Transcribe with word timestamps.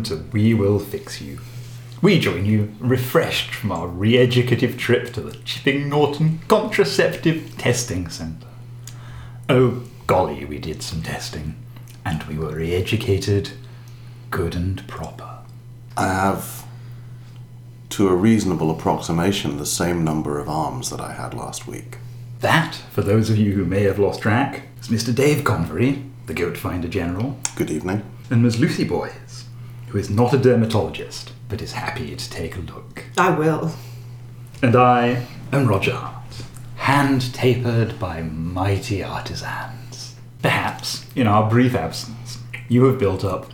welcome 0.00 0.16
to 0.18 0.30
We 0.32 0.54
Will 0.54 0.78
Fix 0.78 1.20
You. 1.20 1.40
We 2.00 2.18
join 2.18 2.46
you 2.46 2.72
refreshed 2.78 3.54
from 3.54 3.70
our 3.70 3.86
re 3.86 4.16
educative 4.16 4.78
trip 4.78 5.12
to 5.12 5.20
the 5.20 5.36
Chipping 5.44 5.90
Norton 5.90 6.40
Contraceptive 6.48 7.58
Testing 7.58 8.08
Centre. 8.08 8.46
Oh, 9.50 9.82
golly, 10.06 10.46
we 10.46 10.58
did 10.58 10.82
some 10.82 11.02
testing, 11.02 11.54
and 12.02 12.22
we 12.22 12.38
were 12.38 12.54
re 12.54 12.74
educated, 12.74 13.50
good 14.30 14.54
and 14.54 14.88
proper. 14.88 15.40
I 15.98 16.06
have, 16.06 16.64
to 17.90 18.08
a 18.08 18.14
reasonable 18.14 18.70
approximation, 18.70 19.58
the 19.58 19.66
same 19.66 20.02
number 20.02 20.38
of 20.38 20.48
arms 20.48 20.88
that 20.88 21.00
I 21.00 21.12
had 21.12 21.34
last 21.34 21.66
week. 21.66 21.98
That, 22.40 22.76
for 22.90 23.02
those 23.02 23.28
of 23.28 23.36
you 23.36 23.52
who 23.52 23.66
may 23.66 23.82
have 23.82 23.98
lost 23.98 24.22
track, 24.22 24.62
is 24.80 24.88
Mr. 24.88 25.14
Dave 25.14 25.44
Convery, 25.44 26.02
the 26.24 26.32
Goat 26.32 26.56
Finder 26.56 26.88
General, 26.88 27.38
Good 27.54 27.70
evening. 27.70 28.02
and 28.30 28.42
Ms. 28.42 28.58
Lucy 28.58 28.84
Boys, 28.84 29.44
who 29.90 29.98
is 29.98 30.08
not 30.08 30.32
a 30.32 30.38
dermatologist, 30.38 31.32
but 31.48 31.60
is 31.60 31.72
happy 31.72 32.14
to 32.14 32.30
take 32.30 32.56
a 32.56 32.60
look. 32.60 33.04
I 33.18 33.30
will. 33.30 33.72
And 34.62 34.76
I 34.76 35.26
am 35.52 35.66
Roger 35.66 35.94
Hart, 35.94 36.42
hand 36.76 37.34
tapered 37.34 37.98
by 37.98 38.22
mighty 38.22 39.02
artisans. 39.02 40.14
Perhaps, 40.42 41.06
in 41.16 41.26
our 41.26 41.50
brief 41.50 41.74
absence, 41.74 42.38
you 42.68 42.84
have 42.84 43.00
built 43.00 43.24
up 43.24 43.50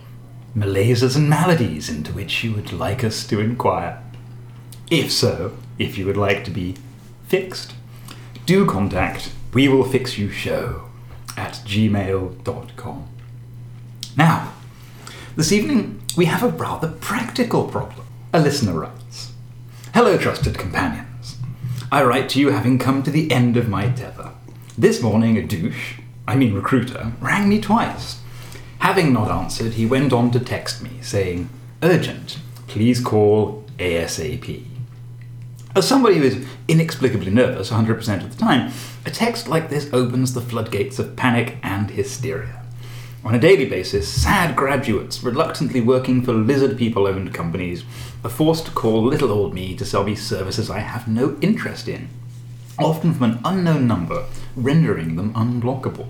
malaises 0.53 1.15
and 1.15 1.27
maladies 1.27 1.89
into 1.89 2.13
which 2.13 2.43
you 2.43 2.53
would 2.53 2.71
like 2.71 3.03
us 3.03 3.25
to 3.27 3.39
inquire. 3.39 4.01
If 4.91 5.11
so, 5.11 5.57
if 5.79 5.97
you 5.97 6.05
would 6.05 6.17
like 6.17 6.43
to 6.45 6.51
be 6.51 6.75
fixed, 7.27 7.73
do 8.45 8.65
contact 8.65 9.31
We 9.53 9.67
Will 9.67 9.83
Fix 9.83 10.19
You 10.19 10.29
Show 10.29 10.83
at 11.35 11.53
gmail.com. 11.65 13.07
Now, 14.15 14.53
this 15.35 15.51
evening 15.51 16.01
we 16.17 16.25
have 16.25 16.41
a 16.41 16.49
rather 16.49 16.89
practical 16.89 17.65
problem. 17.65 18.05
A 18.33 18.39
listener 18.39 18.73
writes 18.73 19.31
Hello, 19.93 20.17
trusted 20.17 20.57
companions. 20.57 21.37
I 21.91 22.03
write 22.03 22.27
to 22.29 22.39
you 22.39 22.49
having 22.49 22.79
come 22.79 23.03
to 23.03 23.11
the 23.11 23.31
end 23.31 23.55
of 23.55 23.69
my 23.69 23.89
tether. 23.89 24.31
This 24.77 25.01
morning, 25.01 25.37
a 25.37 25.43
douche, 25.45 25.99
I 26.27 26.35
mean 26.35 26.53
recruiter, 26.53 27.13
rang 27.21 27.47
me 27.47 27.61
twice. 27.61 28.19
Having 28.79 29.13
not 29.13 29.31
answered, 29.31 29.73
he 29.73 29.85
went 29.85 30.11
on 30.11 30.31
to 30.31 30.39
text 30.39 30.81
me 30.81 30.89
saying, 31.01 31.49
Urgent, 31.83 32.39
please 32.67 32.99
call 32.99 33.63
ASAP. 33.77 34.65
As 35.75 35.87
somebody 35.87 36.17
who 36.17 36.23
is 36.23 36.45
inexplicably 36.67 37.29
nervous 37.29 37.69
100% 37.69 38.23
of 38.23 38.31
the 38.31 38.37
time, 38.37 38.71
a 39.05 39.11
text 39.11 39.47
like 39.47 39.69
this 39.69 39.87
opens 39.93 40.33
the 40.33 40.41
floodgates 40.41 40.97
of 40.97 41.15
panic 41.15 41.57
and 41.61 41.91
hysteria. 41.91 42.56
On 43.27 43.35
a 43.35 43.39
daily 43.39 43.65
basis, 43.65 44.07
sad 44.07 44.55
graduates 44.55 45.21
reluctantly 45.21 45.81
working 45.81 46.21
for 46.21 46.31
lizard 46.31 46.77
people 46.77 47.05
owned 47.05 47.33
companies 47.33 47.83
are 48.23 48.29
forced 48.29 48.67
to 48.67 48.71
call 48.71 49.03
little 49.03 49.33
old 49.33 49.53
me 49.53 49.75
to 49.75 49.83
sell 49.83 50.05
me 50.05 50.15
services 50.15 50.69
I 50.69 50.79
have 50.79 51.09
no 51.09 51.37
interest 51.41 51.89
in, 51.89 52.07
often 52.79 53.13
from 53.13 53.23
an 53.23 53.39
unknown 53.43 53.85
number, 53.85 54.27
rendering 54.55 55.17
them 55.17 55.33
unblockable. 55.33 56.07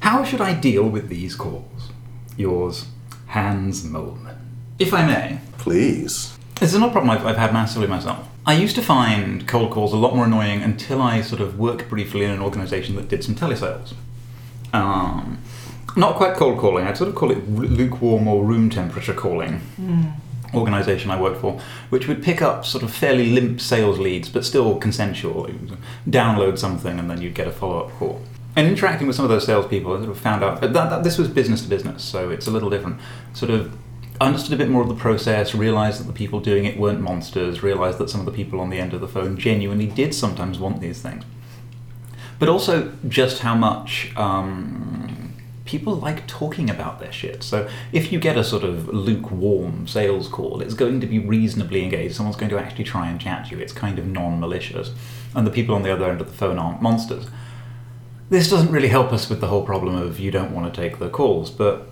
How 0.00 0.22
should 0.22 0.42
I 0.42 0.52
deal 0.52 0.86
with 0.86 1.08
these 1.08 1.34
calls? 1.34 1.92
Yours, 2.36 2.88
Hans 3.28 3.82
Moleman. 3.84 4.36
If 4.78 4.92
I 4.92 5.06
may, 5.06 5.38
Please. 5.56 6.36
this 6.60 6.74
is 6.74 6.78
not 6.78 6.90
a 6.90 6.92
problem 6.92 7.08
I've, 7.08 7.24
I've 7.24 7.38
had 7.38 7.54
massively 7.54 7.88
myself. 7.88 8.28
I 8.44 8.52
used 8.52 8.76
to 8.76 8.82
find 8.82 9.48
cold 9.48 9.70
calls 9.70 9.94
a 9.94 9.96
lot 9.96 10.14
more 10.14 10.26
annoying 10.26 10.60
until 10.60 11.00
I 11.00 11.22
sort 11.22 11.40
of 11.40 11.58
worked 11.58 11.88
briefly 11.88 12.24
in 12.24 12.30
an 12.30 12.42
organisation 12.42 12.96
that 12.96 13.08
did 13.08 13.24
some 13.24 13.34
telesales. 13.34 13.94
Um, 14.74 15.38
not 15.98 16.16
quite 16.16 16.34
cold 16.34 16.58
calling, 16.58 16.86
I'd 16.86 16.96
sort 16.96 17.08
of 17.08 17.14
call 17.14 17.30
it 17.30 17.48
lukewarm 17.48 18.28
or 18.28 18.44
room 18.44 18.70
temperature 18.70 19.14
calling. 19.14 19.60
Organisation 20.54 21.10
I 21.10 21.20
worked 21.20 21.40
for, 21.40 21.60
which 21.90 22.08
would 22.08 22.22
pick 22.22 22.40
up 22.40 22.64
sort 22.64 22.82
of 22.82 22.90
fairly 22.90 23.30
limp 23.30 23.60
sales 23.60 23.98
leads, 23.98 24.28
but 24.28 24.44
still 24.44 24.78
consensual. 24.78 25.50
Download 26.08 26.56
something 26.58 26.98
and 26.98 27.10
then 27.10 27.20
you'd 27.20 27.34
get 27.34 27.46
a 27.46 27.52
follow 27.52 27.84
up 27.84 27.92
call. 27.92 28.22
And 28.56 28.66
interacting 28.66 29.06
with 29.06 29.14
some 29.14 29.24
of 29.24 29.28
those 29.28 29.44
salespeople, 29.44 29.92
I 29.92 29.98
sort 29.98 30.10
of 30.10 30.18
found 30.18 30.42
out 30.42 30.60
that, 30.60 30.72
that 30.72 31.04
this 31.04 31.18
was 31.18 31.28
business 31.28 31.62
to 31.62 31.68
business, 31.68 32.02
so 32.02 32.30
it's 32.30 32.46
a 32.46 32.50
little 32.50 32.70
different. 32.70 32.98
Sort 33.34 33.50
of 33.50 33.76
understood 34.20 34.52
a 34.52 34.56
bit 34.56 34.68
more 34.68 34.82
of 34.82 34.88
the 34.88 34.94
process, 34.94 35.54
realised 35.54 36.00
that 36.00 36.06
the 36.06 36.12
people 36.12 36.40
doing 36.40 36.64
it 36.64 36.78
weren't 36.78 37.00
monsters, 37.00 37.62
realised 37.62 37.98
that 37.98 38.10
some 38.10 38.20
of 38.20 38.26
the 38.26 38.32
people 38.32 38.60
on 38.60 38.70
the 38.70 38.78
end 38.78 38.94
of 38.94 39.00
the 39.00 39.08
phone 39.08 39.36
genuinely 39.36 39.86
did 39.86 40.14
sometimes 40.14 40.58
want 40.58 40.80
these 40.80 41.00
things. 41.00 41.24
But 42.38 42.48
also 42.48 42.92
just 43.06 43.40
how 43.40 43.54
much 43.54 44.12
um, 44.16 45.17
people 45.68 45.94
like 45.94 46.26
talking 46.26 46.70
about 46.70 46.98
their 46.98 47.12
shit. 47.12 47.42
So 47.42 47.68
if 47.92 48.10
you 48.10 48.18
get 48.18 48.38
a 48.38 48.42
sort 48.42 48.64
of 48.64 48.88
lukewarm 48.88 49.86
sales 49.86 50.26
call, 50.26 50.62
it's 50.62 50.72
going 50.72 50.98
to 51.02 51.06
be 51.06 51.18
reasonably 51.18 51.84
engaged. 51.84 52.14
Someone's 52.14 52.38
going 52.38 52.48
to 52.50 52.58
actually 52.58 52.84
try 52.84 53.08
and 53.10 53.20
chat 53.20 53.44
to 53.46 53.54
you. 53.54 53.60
It's 53.60 53.74
kind 53.74 53.98
of 53.98 54.06
non-malicious. 54.06 54.94
And 55.34 55.46
the 55.46 55.50
people 55.50 55.74
on 55.74 55.82
the 55.82 55.92
other 55.92 56.08
end 56.10 56.22
of 56.22 56.28
the 56.28 56.32
phone 56.32 56.58
aren't 56.58 56.80
monsters. 56.80 57.26
This 58.30 58.48
doesn't 58.48 58.72
really 58.72 58.88
help 58.88 59.12
us 59.12 59.28
with 59.28 59.42
the 59.42 59.48
whole 59.48 59.62
problem 59.62 59.94
of 59.94 60.18
you 60.18 60.30
don't 60.30 60.54
want 60.54 60.72
to 60.72 60.80
take 60.80 60.98
the 60.98 61.10
calls, 61.10 61.50
but 61.50 61.90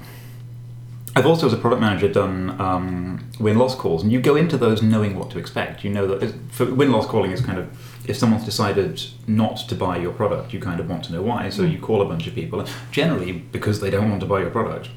I've 1.14 1.26
also, 1.26 1.46
as 1.46 1.52
a 1.52 1.58
product 1.58 1.82
manager, 1.82 2.08
done 2.08 2.58
um, 2.58 3.30
win 3.38 3.58
loss 3.58 3.74
calls, 3.74 4.02
and 4.02 4.10
you 4.10 4.20
go 4.20 4.36
into 4.36 4.56
those 4.56 4.82
knowing 4.82 5.18
what 5.18 5.30
to 5.32 5.38
expect. 5.38 5.84
You 5.84 5.90
know 5.90 6.06
that 6.06 6.34
for 6.50 6.66
win 6.74 6.92
loss 6.92 7.06
calling 7.06 7.30
is 7.30 7.40
kind 7.40 7.58
of 7.58 7.66
if 8.06 8.16
someone's 8.16 8.44
decided 8.44 9.02
not 9.26 9.56
to 9.68 9.74
buy 9.74 9.98
your 9.98 10.12
product, 10.12 10.52
you 10.52 10.60
kind 10.60 10.80
of 10.80 10.88
want 10.88 11.04
to 11.04 11.12
know 11.12 11.22
why. 11.22 11.48
So 11.50 11.62
you 11.62 11.78
call 11.78 12.02
a 12.02 12.04
bunch 12.04 12.26
of 12.26 12.34
people, 12.34 12.64
generally 12.90 13.32
because 13.32 13.80
they 13.80 13.90
don't 13.90 14.08
want 14.08 14.20
to 14.20 14.26
buy 14.26 14.40
your 14.40 14.50
product, 14.50 14.90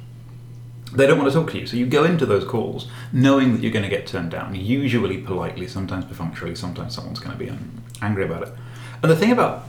they 0.93 1.05
don't 1.05 1.17
want 1.17 1.31
to 1.31 1.39
talk 1.39 1.51
to 1.51 1.59
you. 1.59 1.67
So 1.67 1.77
you 1.77 1.85
go 1.85 2.03
into 2.03 2.25
those 2.25 2.45
calls 2.45 2.87
knowing 3.11 3.53
that 3.53 3.61
you're 3.61 3.71
going 3.71 3.83
to 3.83 3.89
get 3.89 4.07
turned 4.07 4.31
down, 4.31 4.55
usually 4.55 5.19
politely, 5.19 5.67
sometimes 5.67 6.05
perfunctorily, 6.05 6.55
sometimes 6.55 6.95
someone's 6.95 7.19
going 7.19 7.37
to 7.37 7.43
be 7.43 7.49
um, 7.49 7.83
angry 8.01 8.25
about 8.25 8.43
it. 8.43 8.53
And 9.01 9.11
the 9.11 9.15
thing 9.15 9.31
about 9.31 9.65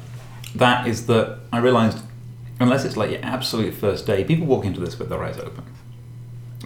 that 0.55 0.87
is 0.87 1.07
that 1.07 1.39
I 1.53 1.59
realised, 1.59 1.99
unless 2.59 2.85
it's 2.85 2.97
like 2.97 3.11
your 3.11 3.21
absolute 3.23 3.75
first 3.75 4.07
day, 4.07 4.25
people 4.25 4.47
walk 4.47 4.65
into 4.65 4.81
this 4.81 4.99
with 4.99 5.09
their 5.09 5.23
eyes 5.23 5.39
open 5.39 5.65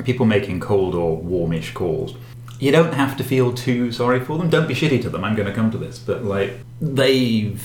people 0.02 0.26
making 0.26 0.60
cold 0.60 0.94
or 0.94 1.16
warmish 1.16 1.72
calls, 1.72 2.16
you 2.64 2.72
don't 2.72 2.94
have 2.94 3.14
to 3.18 3.22
feel 3.22 3.52
too 3.52 3.92
sorry 3.92 4.20
for 4.20 4.38
them. 4.38 4.48
Don't 4.48 4.66
be 4.66 4.74
shitty 4.74 5.02
to 5.02 5.10
them. 5.10 5.22
I'm 5.22 5.36
going 5.36 5.46
to 5.46 5.52
come 5.52 5.70
to 5.70 5.76
this, 5.76 5.98
but 5.98 6.24
like 6.24 6.54
they've 6.80 7.62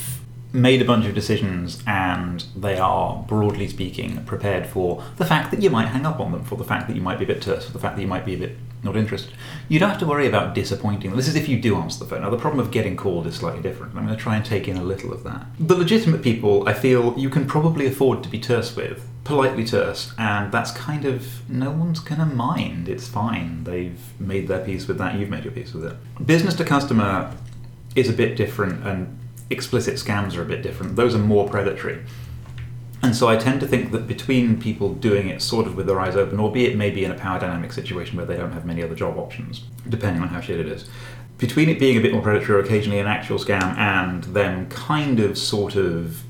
made 0.52 0.82
a 0.82 0.86
bunch 0.86 1.06
of 1.06 1.16
decisions 1.16 1.82
and 1.88 2.44
they 2.54 2.78
are 2.78 3.24
broadly 3.28 3.68
speaking 3.70 4.22
prepared 4.26 4.68
for 4.68 5.02
the 5.16 5.24
fact 5.24 5.52
that 5.52 5.62
you 5.62 5.70
might 5.70 5.88
hang 5.88 6.06
up 6.06 6.20
on 6.20 6.34
them, 6.34 6.44
for 6.44 6.58
the 6.58 6.66
fact 6.66 6.88
that 6.88 6.98
you 6.98 7.02
might 7.02 7.18
be 7.18 7.24
a 7.24 7.28
bit 7.28 7.42
terse, 7.42 7.66
for 7.66 7.72
the 7.72 7.80
fact 7.80 7.96
that 7.96 8.02
you 8.02 8.10
might 8.10 8.26
be 8.26 8.34
a 8.34 8.38
bit 8.38 8.58
not 8.84 8.98
interested. 8.98 9.34
You 9.70 9.80
don't 9.80 9.90
have 9.90 10.00
to 10.00 10.06
worry 10.06 10.28
about 10.28 10.54
disappointing 10.54 11.10
them. 11.10 11.18
This 11.18 11.28
is 11.28 11.36
if 11.36 11.48
you 11.48 11.60
do 11.62 11.78
answer 11.78 12.00
the 12.00 12.10
phone. 12.10 12.22
Now 12.22 12.30
the 12.30 12.38
problem 12.38 12.60
of 12.60 12.72
getting 12.72 12.98
called 12.98 13.26
is 13.26 13.36
slightly 13.36 13.62
different. 13.62 13.96
I'm 13.96 14.06
going 14.06 14.18
to 14.18 14.22
try 14.22 14.36
and 14.36 14.46
take 14.46 14.68
in 14.68 14.76
a 14.76 14.84
little 14.84 15.14
of 15.14 15.24
that. 15.24 15.46
The 15.60 15.76
legitimate 15.76 16.22
people, 16.22 16.68
I 16.68 16.74
feel 16.74 17.18
you 17.18 17.30
can 17.30 17.46
probably 17.46 17.88
afford 17.88 18.24
to 18.24 18.30
be 18.30 18.40
terse 18.40 18.76
with, 18.76 19.06
politely 19.30 19.64
terse, 19.64 20.12
and 20.18 20.52
that's 20.52 20.72
kind 20.72 21.06
of 21.06 21.48
no 21.48 21.70
one's 21.70 22.00
gonna 22.00 22.26
mind. 22.26 22.90
It's 22.90 23.08
fine. 23.08 23.64
They've 23.64 24.00
made 24.20 24.48
their 24.48 24.66
peace 24.66 24.88
with 24.88 24.98
that. 24.98 25.20
You've 25.20 25.30
made 25.30 25.44
your 25.44 25.54
peace 25.54 25.72
with 25.72 25.86
it. 25.86 26.26
Business 26.26 26.56
to 26.56 26.66
customer 26.66 27.32
is 27.96 28.10
a 28.10 28.14
bit 28.14 28.36
different, 28.36 28.84
and 28.84 29.20
explicit 29.52 29.96
scams 29.98 30.36
are 30.36 30.42
a 30.42 30.46
bit 30.46 30.64
different. 30.64 30.96
Those 30.96 31.14
are 31.14 31.20
more 31.20 31.48
predatory. 31.48 32.00
And 33.04 33.16
so 33.16 33.28
I 33.28 33.38
tend 33.38 33.60
to 33.60 33.68
think 33.68 33.92
that 33.92 34.08
between 34.08 34.60
people 34.60 34.96
doing 34.96 35.30
it 35.30 35.44
sort 35.44 35.68
of 35.68 35.76
with 35.76 35.86
their 35.86 36.00
eyes 36.00 36.16
open, 36.16 36.40
albeit 36.40 36.76
maybe 36.76 37.06
in 37.06 37.12
a 37.12 37.16
power 37.16 37.40
dynamic 37.40 37.72
situation 37.72 38.18
where 38.18 38.26
they 38.26 38.36
don't 38.36 38.52
have 38.52 38.66
many 38.66 38.82
other 38.82 38.96
job 38.96 39.16
options, 39.20 39.64
depending 39.88 40.24
on 40.24 40.30
how 40.30 40.42
shit 40.42 40.60
it 40.60 40.68
is, 40.68 40.90
between 41.38 41.70
it 41.70 41.78
being 41.80 41.98
a 41.98 42.02
bit 42.02 42.12
more 42.12 42.24
predatory 42.24 42.60
or 42.60 42.64
occasionally 42.64 43.00
an 43.00 43.06
actual 43.06 43.38
scam 43.38 43.78
and 43.78 44.24
them 44.24 44.68
kind 44.70 45.20
of 45.20 45.38
sort 45.38 45.76
of 45.76 46.24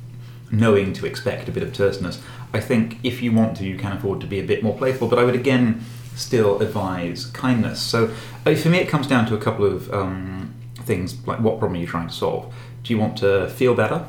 knowing 0.52 0.94
to 0.94 1.06
expect 1.06 1.48
a 1.48 1.52
bit 1.52 1.64
of 1.64 1.74
terseness, 1.74 2.22
I 2.54 2.60
think 2.60 3.00
if 3.04 3.22
you 3.22 3.32
want 3.32 3.58
to, 3.58 3.66
you 3.66 3.78
can 3.78 3.94
afford 3.94 4.22
to 4.22 4.28
be 4.28 4.40
a 4.40 4.44
bit 4.44 4.64
more 4.64 4.76
playful. 4.78 5.08
But 5.08 5.20
I 5.20 5.24
would 5.24 5.36
again 5.36 5.84
still 6.16 6.62
advise 6.62 7.28
kindness. 7.28 7.82
So 7.82 8.12
uh, 8.46 8.56
for 8.56 8.70
me, 8.70 8.80
it 8.80 8.90
comes 8.90 9.08
down 9.08 9.26
to 9.28 9.36
a 9.36 9.40
couple 9.40 9.66
of 9.66 9.92
um, 9.94 10.54
things 10.82 11.16
like 11.28 11.40
what 11.40 11.60
problem 11.60 11.78
are 11.78 11.82
you 11.82 11.88
trying 11.88 12.08
to 12.08 12.14
solve? 12.14 12.54
Do 12.84 12.94
you 12.94 13.00
want 13.00 13.18
to 13.18 13.50
feel 13.50 13.76
better? 13.76 14.08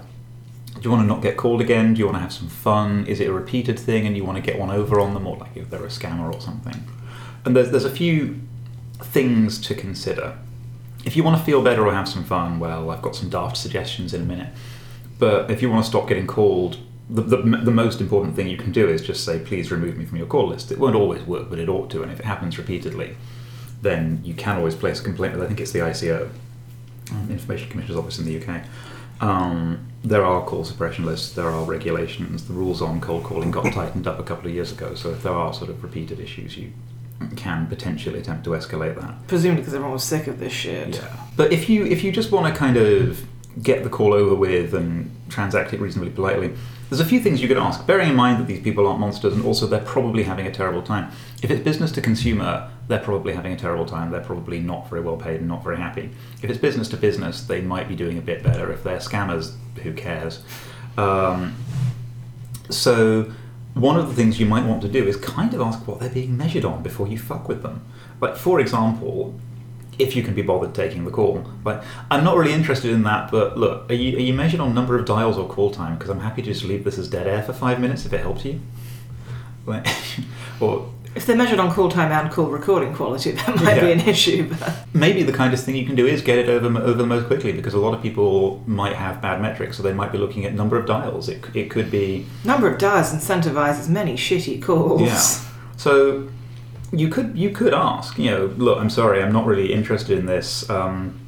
Do 0.74 0.80
you 0.82 0.90
want 0.90 1.02
to 1.02 1.06
not 1.06 1.20
get 1.20 1.36
called 1.36 1.60
again? 1.60 1.94
Do 1.94 1.98
you 1.98 2.06
want 2.06 2.16
to 2.16 2.22
have 2.22 2.32
some 2.32 2.48
fun? 2.48 3.06
Is 3.06 3.20
it 3.20 3.28
a 3.28 3.32
repeated 3.32 3.78
thing 3.78 4.06
and 4.06 4.16
you 4.16 4.24
want 4.24 4.36
to 4.36 4.42
get 4.42 4.58
one 4.58 4.70
over 4.70 4.98
on 4.98 5.14
them, 5.14 5.26
or 5.26 5.36
like 5.36 5.56
if 5.56 5.68
they're 5.68 5.84
a 5.84 5.88
scammer 5.88 6.32
or 6.32 6.40
something? 6.40 6.82
And 7.44 7.54
there's, 7.54 7.70
there's 7.70 7.84
a 7.84 7.90
few 7.90 8.40
things 9.02 9.58
to 9.66 9.74
consider. 9.74 10.38
If 11.04 11.16
you 11.16 11.22
want 11.22 11.38
to 11.38 11.44
feel 11.44 11.62
better 11.62 11.86
or 11.86 11.92
have 11.92 12.08
some 12.08 12.24
fun, 12.24 12.58
well, 12.60 12.90
I've 12.90 13.02
got 13.02 13.16
some 13.16 13.28
daft 13.28 13.56
suggestions 13.56 14.14
in 14.14 14.22
a 14.22 14.24
minute. 14.24 14.52
But 15.20 15.50
if 15.50 15.62
you 15.62 15.70
want 15.70 15.84
to 15.84 15.90
stop 15.90 16.08
getting 16.08 16.26
called, 16.26 16.78
the, 17.08 17.22
the, 17.22 17.36
the 17.36 17.70
most 17.70 18.00
important 18.00 18.34
thing 18.34 18.48
you 18.48 18.56
can 18.56 18.72
do 18.72 18.88
is 18.88 19.02
just 19.02 19.24
say, 19.24 19.38
please 19.38 19.70
remove 19.70 19.96
me 19.96 20.06
from 20.06 20.16
your 20.16 20.26
call 20.26 20.48
list. 20.48 20.72
It 20.72 20.78
won't 20.78 20.96
always 20.96 21.22
work, 21.22 21.50
but 21.50 21.58
it 21.58 21.68
ought 21.68 21.90
to. 21.90 22.02
And 22.02 22.10
if 22.10 22.18
it 22.18 22.24
happens 22.24 22.56
repeatedly, 22.56 23.16
then 23.82 24.20
you 24.24 24.34
can 24.34 24.56
always 24.56 24.74
place 24.74 25.00
a 25.00 25.04
complaint 25.04 25.34
with, 25.34 25.42
I 25.42 25.46
think 25.46 25.60
it's 25.60 25.72
the 25.72 25.80
ICO, 25.80 26.30
um, 27.12 27.30
Information 27.30 27.68
Commissioner's 27.68 27.98
Office 27.98 28.18
in 28.18 28.24
the 28.24 28.42
UK. 28.42 28.62
Um, 29.20 29.86
there 30.02 30.24
are 30.24 30.42
call 30.44 30.64
suppression 30.64 31.04
lists, 31.04 31.34
there 31.34 31.50
are 31.50 31.64
regulations. 31.64 32.46
The 32.46 32.54
rules 32.54 32.80
on 32.80 33.00
cold 33.02 33.24
calling 33.24 33.50
got 33.50 33.70
tightened 33.74 34.06
up 34.06 34.18
a 34.18 34.22
couple 34.22 34.48
of 34.48 34.54
years 34.54 34.72
ago, 34.72 34.94
so 34.94 35.10
if 35.10 35.22
there 35.22 35.34
are 35.34 35.52
sort 35.52 35.68
of 35.68 35.82
repeated 35.82 36.20
issues, 36.20 36.56
you 36.56 36.72
can 37.36 37.66
potentially 37.66 38.18
attempt 38.18 38.44
to 38.44 38.50
escalate 38.50 38.98
that. 38.98 39.26
Presumably 39.26 39.60
because 39.60 39.74
everyone 39.74 39.92
was 39.92 40.04
sick 40.04 40.26
of 40.26 40.38
this 40.38 40.54
shit. 40.54 40.96
Yeah. 40.96 41.16
But 41.36 41.52
if 41.52 41.68
you 41.68 41.84
if 41.84 42.02
you 42.02 42.12
just 42.12 42.32
want 42.32 42.46
to 42.52 42.58
kind 42.58 42.78
of 42.78 43.26
get 43.62 43.82
the 43.82 43.90
call 43.90 44.12
over 44.12 44.34
with 44.34 44.74
and 44.74 45.10
transact 45.28 45.72
it 45.72 45.80
reasonably 45.80 46.10
politely, 46.10 46.54
there's 46.88 47.00
a 47.00 47.04
few 47.04 47.20
things 47.20 47.40
you 47.40 47.46
could 47.46 47.56
ask, 47.56 47.86
bearing 47.86 48.10
in 48.10 48.16
mind 48.16 48.40
that 48.40 48.48
these 48.48 48.60
people 48.60 48.86
aren't 48.86 48.98
monsters 48.98 49.32
and 49.32 49.44
also 49.44 49.66
they're 49.66 49.80
probably 49.80 50.24
having 50.24 50.46
a 50.46 50.50
terrible 50.50 50.82
time. 50.82 51.10
If 51.40 51.50
it's 51.50 51.62
business 51.62 51.92
to 51.92 52.00
consumer, 52.00 52.68
they're 52.88 52.98
probably 52.98 53.32
having 53.32 53.52
a 53.52 53.56
terrible 53.56 53.86
time. 53.86 54.10
They're 54.10 54.20
probably 54.20 54.58
not 54.58 54.90
very 54.90 55.00
well 55.00 55.16
paid 55.16 55.38
and 55.38 55.48
not 55.48 55.62
very 55.62 55.76
happy. 55.76 56.10
If 56.42 56.50
it's 56.50 56.58
business 56.58 56.88
to 56.88 56.96
business, 56.96 57.42
they 57.42 57.60
might 57.60 57.88
be 57.88 57.94
doing 57.94 58.18
a 58.18 58.20
bit 58.20 58.42
better. 58.42 58.72
If 58.72 58.82
they're 58.82 58.98
scammers, 58.98 59.54
who 59.82 59.92
cares? 59.92 60.42
Um, 60.98 61.54
so 62.70 63.30
one 63.74 63.96
of 63.96 64.08
the 64.08 64.14
things 64.14 64.40
you 64.40 64.46
might 64.46 64.66
want 64.66 64.82
to 64.82 64.88
do 64.88 65.06
is 65.06 65.16
kind 65.16 65.54
of 65.54 65.60
ask 65.60 65.86
what 65.86 66.00
they're 66.00 66.10
being 66.10 66.36
measured 66.36 66.64
on 66.64 66.82
before 66.82 67.06
you 67.06 67.18
fuck 67.18 67.48
with 67.48 67.62
them. 67.62 67.84
Like, 68.20 68.36
for 68.36 68.58
example, 68.58 69.38
if 70.00 70.16
you 70.16 70.22
can 70.22 70.34
be 70.34 70.42
bothered 70.42 70.74
taking 70.74 71.04
the 71.04 71.10
call. 71.10 71.44
Like, 71.64 71.82
I'm 72.10 72.24
not 72.24 72.36
really 72.36 72.52
interested 72.52 72.90
in 72.90 73.02
that, 73.04 73.30
but 73.30 73.58
look, 73.58 73.90
are 73.90 73.94
you, 73.94 74.16
are 74.16 74.20
you 74.20 74.32
measured 74.32 74.60
on 74.60 74.74
number 74.74 74.98
of 74.98 75.04
dials 75.04 75.36
or 75.36 75.46
call 75.48 75.70
time? 75.70 75.96
Because 75.96 76.10
I'm 76.10 76.20
happy 76.20 76.42
to 76.42 76.52
just 76.52 76.64
leave 76.64 76.84
this 76.84 76.98
as 76.98 77.08
dead 77.08 77.26
air 77.26 77.42
for 77.42 77.52
five 77.52 77.80
minutes 77.80 78.06
if 78.06 78.12
it 78.12 78.20
helps 78.20 78.44
you. 78.44 78.60
Like, 79.66 79.86
or 80.60 80.90
If 81.14 81.26
they're 81.26 81.36
measured 81.36 81.58
on 81.58 81.72
call 81.72 81.90
time 81.90 82.12
and 82.12 82.32
call 82.32 82.46
recording 82.46 82.94
quality, 82.94 83.30
that 83.40 83.62
might 83.62 83.80
be 83.80 83.92
an 83.92 84.00
issue. 84.00 84.48
But 84.48 84.86
maybe 84.94 85.22
the 85.22 85.32
kindest 85.32 85.64
thing 85.64 85.76
you 85.76 85.84
can 85.84 85.96
do 85.96 86.06
is 86.06 86.22
get 86.22 86.38
it 86.38 86.48
over 86.48 86.66
over 86.78 86.94
the 86.94 87.06
most 87.06 87.26
quickly 87.26 87.52
because 87.52 87.74
a 87.74 87.78
lot 87.78 87.92
of 87.94 88.00
people 88.00 88.62
might 88.66 88.94
have 88.94 89.20
bad 89.20 89.42
metrics, 89.42 89.76
so 89.76 89.82
they 89.82 89.92
might 89.92 90.12
be 90.12 90.18
looking 90.18 90.44
at 90.44 90.54
number 90.54 90.78
of 90.78 90.86
dials. 90.86 91.28
It, 91.28 91.44
it 91.54 91.70
could 91.70 91.90
be 91.90 92.26
number 92.44 92.70
of 92.72 92.78
dials 92.78 93.12
incentivizes 93.12 93.88
many 93.88 94.14
shitty 94.14 94.62
calls. 94.62 95.02
Yeah. 95.02 95.46
So 95.76 96.28
you 96.92 97.08
could 97.08 97.38
you 97.38 97.50
could 97.50 97.74
ask, 97.74 98.18
you 98.18 98.30
know, 98.30 98.46
look, 98.56 98.78
I'm 98.78 98.90
sorry, 98.90 99.22
I'm 99.22 99.32
not 99.32 99.46
really 99.46 99.72
interested 99.72 100.18
in 100.18 100.26
this. 100.26 100.68
Um, 100.68 101.20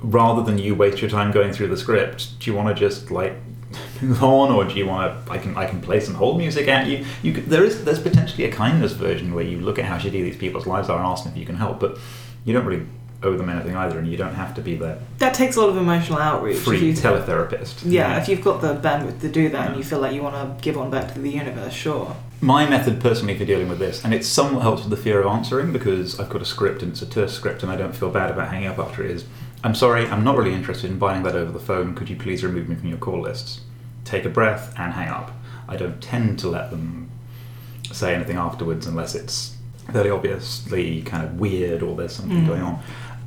rather 0.00 0.42
than 0.42 0.58
you 0.58 0.74
waste 0.74 1.00
your 1.00 1.10
time 1.10 1.32
going 1.32 1.52
through 1.52 1.68
the 1.68 1.76
script, 1.76 2.38
do 2.38 2.50
you 2.50 2.56
want 2.56 2.68
to 2.68 2.74
just 2.74 3.10
like 3.10 3.34
move 4.02 4.22
on, 4.22 4.50
or 4.50 4.64
do 4.64 4.74
you 4.74 4.86
want 4.86 5.26
to? 5.26 5.32
I 5.32 5.38
can 5.38 5.56
I 5.56 5.66
can 5.66 5.80
play 5.80 6.00
some 6.00 6.14
hold 6.14 6.38
music 6.38 6.68
at 6.68 6.86
you. 6.86 7.04
You 7.22 7.32
could, 7.32 7.46
there 7.46 7.64
is 7.64 7.84
there's 7.84 8.00
potentially 8.00 8.44
a 8.44 8.52
kindness 8.52 8.92
version 8.92 9.34
where 9.34 9.44
you 9.44 9.60
look 9.60 9.78
at 9.78 9.84
how 9.84 9.98
shitty 9.98 10.12
these 10.12 10.36
people's 10.36 10.66
lives 10.66 10.88
are 10.88 10.98
and 10.98 11.06
ask 11.06 11.24
them 11.24 11.32
if 11.32 11.38
you 11.38 11.46
can 11.46 11.56
help, 11.56 11.80
but 11.80 11.98
you 12.44 12.54
don't 12.54 12.64
really 12.64 12.86
owe 13.22 13.36
them 13.36 13.48
anything 13.48 13.74
either, 13.76 13.98
and 13.98 14.06
you 14.06 14.16
don't 14.16 14.34
have 14.34 14.54
to 14.54 14.60
be 14.60 14.76
their 14.76 14.98
That 15.18 15.34
takes 15.34 15.56
a 15.56 15.60
lot 15.60 15.70
of 15.70 15.76
emotional 15.76 16.18
outreach. 16.18 16.58
Free 16.58 16.92
teletherapist. 16.92 17.80
yeah, 17.84 18.20
if 18.20 18.28
you've 18.28 18.42
got 18.42 18.60
the 18.60 18.74
bandwidth 18.76 19.20
to 19.22 19.28
do 19.28 19.48
that 19.50 19.68
and 19.68 19.76
you 19.76 19.82
feel 19.84 19.98
like 19.98 20.14
you 20.14 20.22
want 20.22 20.34
to 20.36 20.62
give 20.62 20.78
on 20.78 20.90
back 20.90 21.12
to 21.14 21.18
the 21.20 21.30
universe, 21.30 21.72
sure. 21.72 22.14
My 22.40 22.68
method 22.68 23.00
personally 23.00 23.36
for 23.36 23.44
dealing 23.44 23.68
with 23.68 23.80
this, 23.80 24.04
and 24.04 24.14
it 24.14 24.24
somewhat 24.24 24.62
helps 24.62 24.82
with 24.82 24.90
the 24.90 24.96
fear 24.96 25.20
of 25.20 25.26
answering 25.26 25.72
because 25.72 26.20
I've 26.20 26.30
got 26.30 26.40
a 26.42 26.44
script 26.44 26.82
and 26.82 26.92
it's 26.92 27.02
a 27.02 27.06
terse 27.06 27.32
script 27.34 27.64
and 27.64 27.72
I 27.72 27.76
don't 27.76 27.96
feel 27.96 28.10
bad 28.10 28.30
about 28.30 28.50
hanging 28.52 28.68
up 28.68 28.78
after 28.78 29.04
it 29.04 29.10
is. 29.10 29.24
I'm 29.64 29.74
sorry, 29.74 30.06
I'm 30.06 30.22
not 30.22 30.36
really 30.36 30.54
interested 30.54 30.88
in 30.88 30.98
buying 31.00 31.24
that 31.24 31.34
over 31.34 31.50
the 31.50 31.58
phone. 31.58 31.96
Could 31.96 32.08
you 32.08 32.14
please 32.14 32.44
remove 32.44 32.68
me 32.68 32.76
from 32.76 32.88
your 32.88 32.98
call 32.98 33.20
lists? 33.22 33.62
Take 34.04 34.24
a 34.24 34.28
breath 34.28 34.72
and 34.78 34.92
hang 34.92 35.08
up. 35.08 35.32
I 35.68 35.76
don't 35.76 36.00
tend 36.00 36.38
to 36.38 36.48
let 36.48 36.70
them 36.70 37.10
say 37.90 38.14
anything 38.14 38.36
afterwards 38.36 38.86
unless 38.86 39.16
it's 39.16 39.56
fairly 39.92 40.10
obviously 40.10 41.02
kind 41.02 41.24
of 41.24 41.40
weird 41.40 41.82
or 41.82 41.96
there's 41.96 42.12
something 42.14 42.42
Mm. 42.42 42.46
going 42.46 42.62
on. 42.62 42.78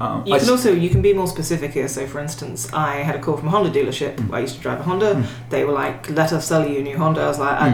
Um, 0.02 0.24
You 0.26 0.34
I 0.34 0.40
can 0.40 0.50
also 0.50 0.72
you 0.74 0.90
can 0.90 1.02
be 1.02 1.14
more 1.14 1.28
specific 1.28 1.72
here. 1.74 1.88
So, 1.88 2.08
for 2.08 2.20
instance, 2.20 2.60
I 2.74 2.96
had 3.08 3.16
a 3.16 3.20
call 3.20 3.38
from 3.38 3.48
a 3.50 3.52
Honda 3.52 3.70
dealership. 3.78 4.16
Mm. 4.16 4.34
I 4.34 4.40
used 4.40 4.56
to 4.56 4.62
drive 4.62 4.80
a 4.80 4.84
Honda. 4.84 5.14
Mm. 5.16 5.26
They 5.50 5.64
were 5.64 5.74
like, 5.74 6.10
"Let 6.10 6.34
us 6.34 6.48
sell 6.48 6.68
you 6.68 6.80
a 6.80 6.82
new 6.90 6.98
Honda." 6.98 7.22
I 7.22 7.28
was 7.28 7.40
like, 7.40 7.58
I, 7.66 7.70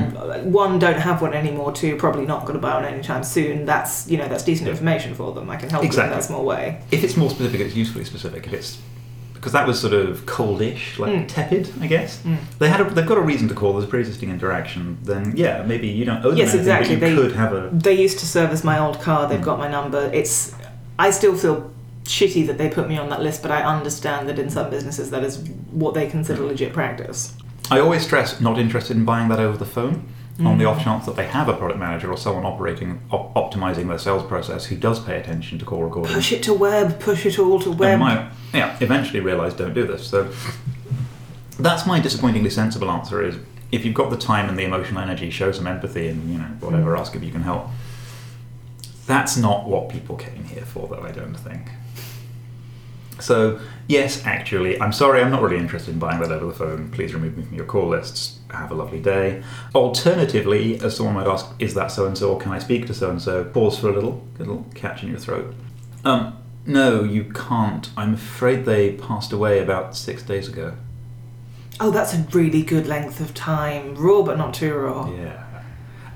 "One, 0.63 0.77
don't 0.79 0.99
have 1.09 1.21
one 1.21 1.33
anymore. 1.33 1.71
Two, 1.71 1.95
probably 1.95 2.25
not 2.25 2.41
going 2.41 2.55
to 2.59 2.59
buy 2.67 2.73
one 2.75 2.85
anytime 2.85 3.23
soon." 3.23 3.65
That's 3.65 4.09
you 4.11 4.17
know 4.17 4.27
that's 4.27 4.43
decent 4.43 4.67
Yeah. 4.67 4.73
information 4.73 5.13
for 5.15 5.31
them. 5.33 5.49
I 5.49 5.55
can 5.55 5.69
help 5.69 5.83
them 5.83 5.91
in 6.05 6.09
that 6.15 6.23
small 6.23 6.43
way. 6.45 6.63
if 6.91 7.03
it's 7.05 7.15
more 7.15 7.29
specific, 7.29 7.61
it's 7.61 7.75
usefully 7.75 8.03
specific. 8.05 8.45
If 8.47 8.53
it's 8.53 8.77
because 9.35 9.51
that 9.53 9.67
was 9.67 9.79
sort 9.79 9.93
of 9.93 10.25
coldish, 10.25 10.97
like 10.99 11.11
Mm. 11.13 11.27
tepid, 11.27 11.69
I 11.79 11.87
guess. 11.87 12.19
Mm. 12.25 12.37
They 12.59 12.69
had 12.69 12.81
a, 12.81 12.85
they've 12.89 13.05
got 13.13 13.19
a 13.19 13.21
reason 13.21 13.47
to 13.49 13.53
call. 13.53 13.71
There's 13.73 13.85
a 13.85 13.87
pre-existing 13.87 14.29
interaction. 14.31 14.97
Then 15.03 15.33
yeah, 15.37 15.63
maybe 15.71 15.87
you 15.87 16.03
don't 16.05 16.25
owe 16.25 16.29
them 16.31 16.37
Yes, 16.39 16.49
anything, 16.49 16.61
exactly. 16.61 16.95
But 16.97 17.09
you 17.11 17.15
They- 17.15 17.21
could 17.21 17.35
have 17.35 17.53
a 17.53 17.69
They 17.71 17.93
used 17.93 18.17
to 18.19 18.25
service 18.25 18.63
my 18.65 18.77
old 18.79 18.99
car. 18.99 19.29
They've 19.29 19.39
Mm. 19.39 19.51
got 19.51 19.59
my 19.59 19.69
number. 19.69 20.09
It's 20.11 20.53
I 20.99 21.11
still 21.11 21.35
feel 21.35 21.69
shitty 22.07 22.45
that 22.47 22.57
they 22.57 22.69
put 22.69 22.87
me 22.87 22.97
on 22.97 23.09
that 23.09 23.21
list, 23.21 23.41
but 23.41 23.51
I 23.51 23.63
understand 23.63 24.27
that 24.29 24.39
in 24.39 24.49
some 24.49 24.69
businesses 24.69 25.09
that 25.11 25.23
is 25.23 25.37
what 25.71 25.93
they 25.93 26.07
consider 26.07 26.41
Mm. 26.41 26.47
legit 26.49 26.73
practice. 26.73 27.33
I 27.69 27.79
always 27.79 28.03
stress 28.03 28.39
not 28.41 28.57
interested 28.57 28.95
in 28.97 29.05
buying 29.05 29.27
that 29.29 29.39
over 29.39 29.57
the 29.57 29.65
phone. 29.65 30.03
On 30.39 30.59
the 30.59 30.65
Mm. 30.65 30.69
off 30.69 30.83
chance 30.83 31.05
that 31.07 31.15
they 31.15 31.25
have 31.25 31.49
a 31.49 31.53
product 31.55 31.79
manager 31.79 32.11
or 32.11 32.15
someone 32.17 32.45
operating 32.45 32.99
op- 33.11 33.33
optimizing 33.33 33.87
their 33.87 33.97
sales 33.97 34.21
process 34.23 34.65
who 34.65 34.75
does 34.75 34.99
pay 34.99 35.17
attention 35.19 35.57
to 35.57 35.65
call 35.65 35.81
recording, 35.81 36.13
Push 36.13 36.31
it 36.31 36.43
to 36.43 36.53
web. 36.53 36.99
Push 36.99 37.25
it 37.25 37.39
all 37.39 37.59
to 37.59 37.71
and 37.71 37.79
web. 37.79 37.99
might 37.99 38.27
yeah 38.53 38.75
eventually 38.79 39.19
realise 39.19 39.55
don't 39.55 39.73
do 39.73 39.87
this. 39.87 40.05
So 40.05 40.27
that's 41.59 41.87
my 41.87 41.99
disappointingly 41.99 42.51
sensible 42.51 42.91
answer 42.91 43.23
is 43.23 43.35
if 43.71 43.83
you've 43.83 43.95
got 43.95 44.11
the 44.11 44.15
time 44.17 44.47
and 44.47 44.59
the 44.59 44.63
emotional 44.63 45.01
energy, 45.01 45.31
show 45.31 45.51
some 45.51 45.65
empathy 45.65 46.07
and 46.07 46.31
you 46.31 46.37
know 46.37 46.45
whatever, 46.59 46.95
ask 46.95 47.15
if 47.15 47.23
you 47.23 47.31
can 47.31 47.41
help. 47.41 47.67
That's 49.07 49.37
not 49.37 49.67
what 49.67 49.89
people 49.89 50.15
came 50.17 50.43
here 50.43 50.65
for, 50.65 50.87
though. 50.87 51.01
I 51.01 51.11
don't 51.11 51.33
think. 51.33 51.63
So 53.19 53.59
yes, 53.87 54.25
actually, 54.25 54.79
I'm 54.79 54.93
sorry, 54.93 55.21
I'm 55.21 55.31
not 55.31 55.41
really 55.41 55.57
interested 55.57 55.91
in 55.93 55.99
buying 55.99 56.19
that 56.21 56.31
over 56.31 56.45
the 56.45 56.53
phone. 56.53 56.89
Please 56.91 57.13
remove 57.13 57.37
me 57.37 57.43
from 57.43 57.55
your 57.55 57.65
call 57.65 57.87
lists. 57.87 58.39
Have 58.51 58.71
a 58.71 58.75
lovely 58.75 58.99
day. 58.99 59.43
Alternatively, 59.75 60.79
as 60.79 60.95
someone 60.95 61.15
might 61.15 61.27
ask, 61.27 61.47
is 61.59 61.73
that 61.73 61.87
so 61.87 62.05
and 62.05 62.17
so, 62.17 62.33
or 62.33 62.39
can 62.39 62.51
I 62.51 62.59
speak 62.59 62.87
to 62.87 62.93
so 62.93 63.09
and 63.09 63.21
so? 63.21 63.43
Pause 63.43 63.79
for 63.79 63.89
a 63.89 63.93
little, 63.93 64.25
little 64.39 64.65
catch 64.73 65.03
in 65.03 65.09
your 65.09 65.19
throat. 65.19 65.53
Um, 66.05 66.37
no, 66.65 67.03
you 67.03 67.25
can't. 67.25 67.89
I'm 67.97 68.13
afraid 68.13 68.65
they 68.65 68.93
passed 68.93 69.31
away 69.31 69.59
about 69.59 69.95
six 69.95 70.23
days 70.23 70.47
ago. 70.47 70.75
Oh, 71.79 71.91
that's 71.91 72.13
a 72.13 72.25
really 72.31 72.63
good 72.63 72.87
length 72.87 73.19
of 73.19 73.33
time. 73.33 73.95
Raw, 73.95 74.21
but 74.23 74.37
not 74.37 74.53
too 74.53 74.73
raw. 74.73 75.09
Yeah. 75.11 75.43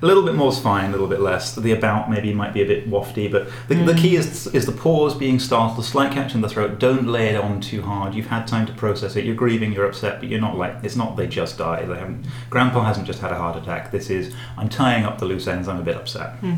A 0.01 0.05
little 0.05 0.23
bit 0.23 0.33
more 0.33 0.51
is 0.51 0.57
fine, 0.57 0.89
a 0.89 0.91
little 0.91 1.07
bit 1.07 1.19
less. 1.19 1.55
The 1.55 1.71
about 1.73 2.09
maybe 2.09 2.33
might 2.33 2.53
be 2.53 2.63
a 2.63 2.65
bit 2.65 2.89
wafty, 2.89 3.31
but 3.31 3.47
the, 3.67 3.75
the 3.75 3.93
key 3.93 4.15
is 4.15 4.47
is 4.47 4.65
the 4.65 4.71
pause, 4.71 5.13
being 5.13 5.37
startled, 5.37 5.77
the 5.77 5.83
slight 5.83 6.11
catch 6.11 6.33
in 6.33 6.41
the 6.41 6.49
throat. 6.49 6.79
Don't 6.79 7.07
lay 7.07 7.29
it 7.29 7.35
on 7.35 7.61
too 7.61 7.83
hard. 7.83 8.15
You've 8.15 8.27
had 8.27 8.47
time 8.47 8.65
to 8.65 8.73
process 8.73 9.15
it. 9.15 9.25
You're 9.25 9.35
grieving, 9.35 9.73
you're 9.73 9.85
upset, 9.85 10.19
but 10.19 10.29
you're 10.29 10.41
not 10.41 10.57
like 10.57 10.75
it's 10.83 10.95
not 10.95 11.17
they 11.17 11.27
just 11.27 11.57
died. 11.57 11.87
They 11.87 11.97
haven't. 11.97 12.25
Grandpa 12.49 12.83
hasn't 12.83 13.05
just 13.05 13.19
had 13.19 13.31
a 13.31 13.37
heart 13.37 13.61
attack. 13.61 13.91
This 13.91 14.09
is 14.09 14.33
I'm 14.57 14.69
tying 14.69 15.05
up 15.05 15.19
the 15.19 15.25
loose 15.25 15.47
ends. 15.47 15.67
I'm 15.67 15.79
a 15.79 15.83
bit 15.83 15.95
upset. 15.95 16.35
Hmm. 16.39 16.55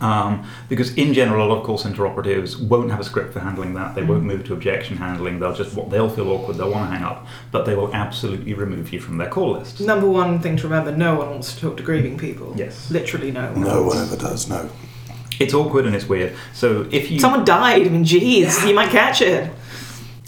Um, 0.00 0.48
because 0.68 0.94
in 0.94 1.12
general, 1.12 1.46
a 1.46 1.48
lot 1.48 1.58
of 1.58 1.64
call 1.64 1.78
center 1.78 2.06
operatives 2.06 2.56
won't 2.56 2.90
have 2.90 3.00
a 3.00 3.04
script 3.04 3.32
for 3.32 3.40
handling 3.40 3.74
that. 3.74 3.94
They 3.94 4.02
won't 4.02 4.22
move 4.22 4.44
to 4.46 4.52
objection 4.52 4.96
handling. 4.96 5.40
They'll 5.40 5.54
just 5.54 5.74
they'll 5.90 6.08
feel 6.08 6.28
awkward. 6.30 6.56
They'll 6.56 6.70
want 6.70 6.90
to 6.90 6.96
hang 6.96 7.04
up, 7.04 7.26
but 7.50 7.64
they 7.66 7.74
will 7.74 7.92
absolutely 7.94 8.54
remove 8.54 8.92
you 8.92 9.00
from 9.00 9.16
their 9.18 9.28
call 9.28 9.52
list. 9.52 9.80
Number 9.80 10.08
one 10.08 10.40
thing 10.40 10.56
to 10.58 10.64
remember: 10.64 10.92
no 10.96 11.16
one 11.16 11.30
wants 11.30 11.54
to 11.54 11.60
talk 11.60 11.76
to 11.78 11.82
grieving 11.82 12.18
people. 12.18 12.54
Yes. 12.56 12.90
literally 12.90 13.30
no 13.30 13.52
one. 13.52 13.60
No 13.62 13.82
one 13.82 13.98
ever 13.98 14.16
does, 14.16 14.48
no. 14.48 14.68
It's 15.40 15.54
awkward 15.54 15.86
and 15.86 15.94
it's 15.94 16.08
weird. 16.08 16.34
So 16.52 16.88
if 16.90 17.10
you 17.10 17.20
Someone 17.20 17.44
died. 17.44 17.86
I 17.86 17.88
mean, 17.90 18.04
jeez, 18.04 18.66
you 18.66 18.74
might 18.74 18.90
catch 18.90 19.22
it. 19.22 19.50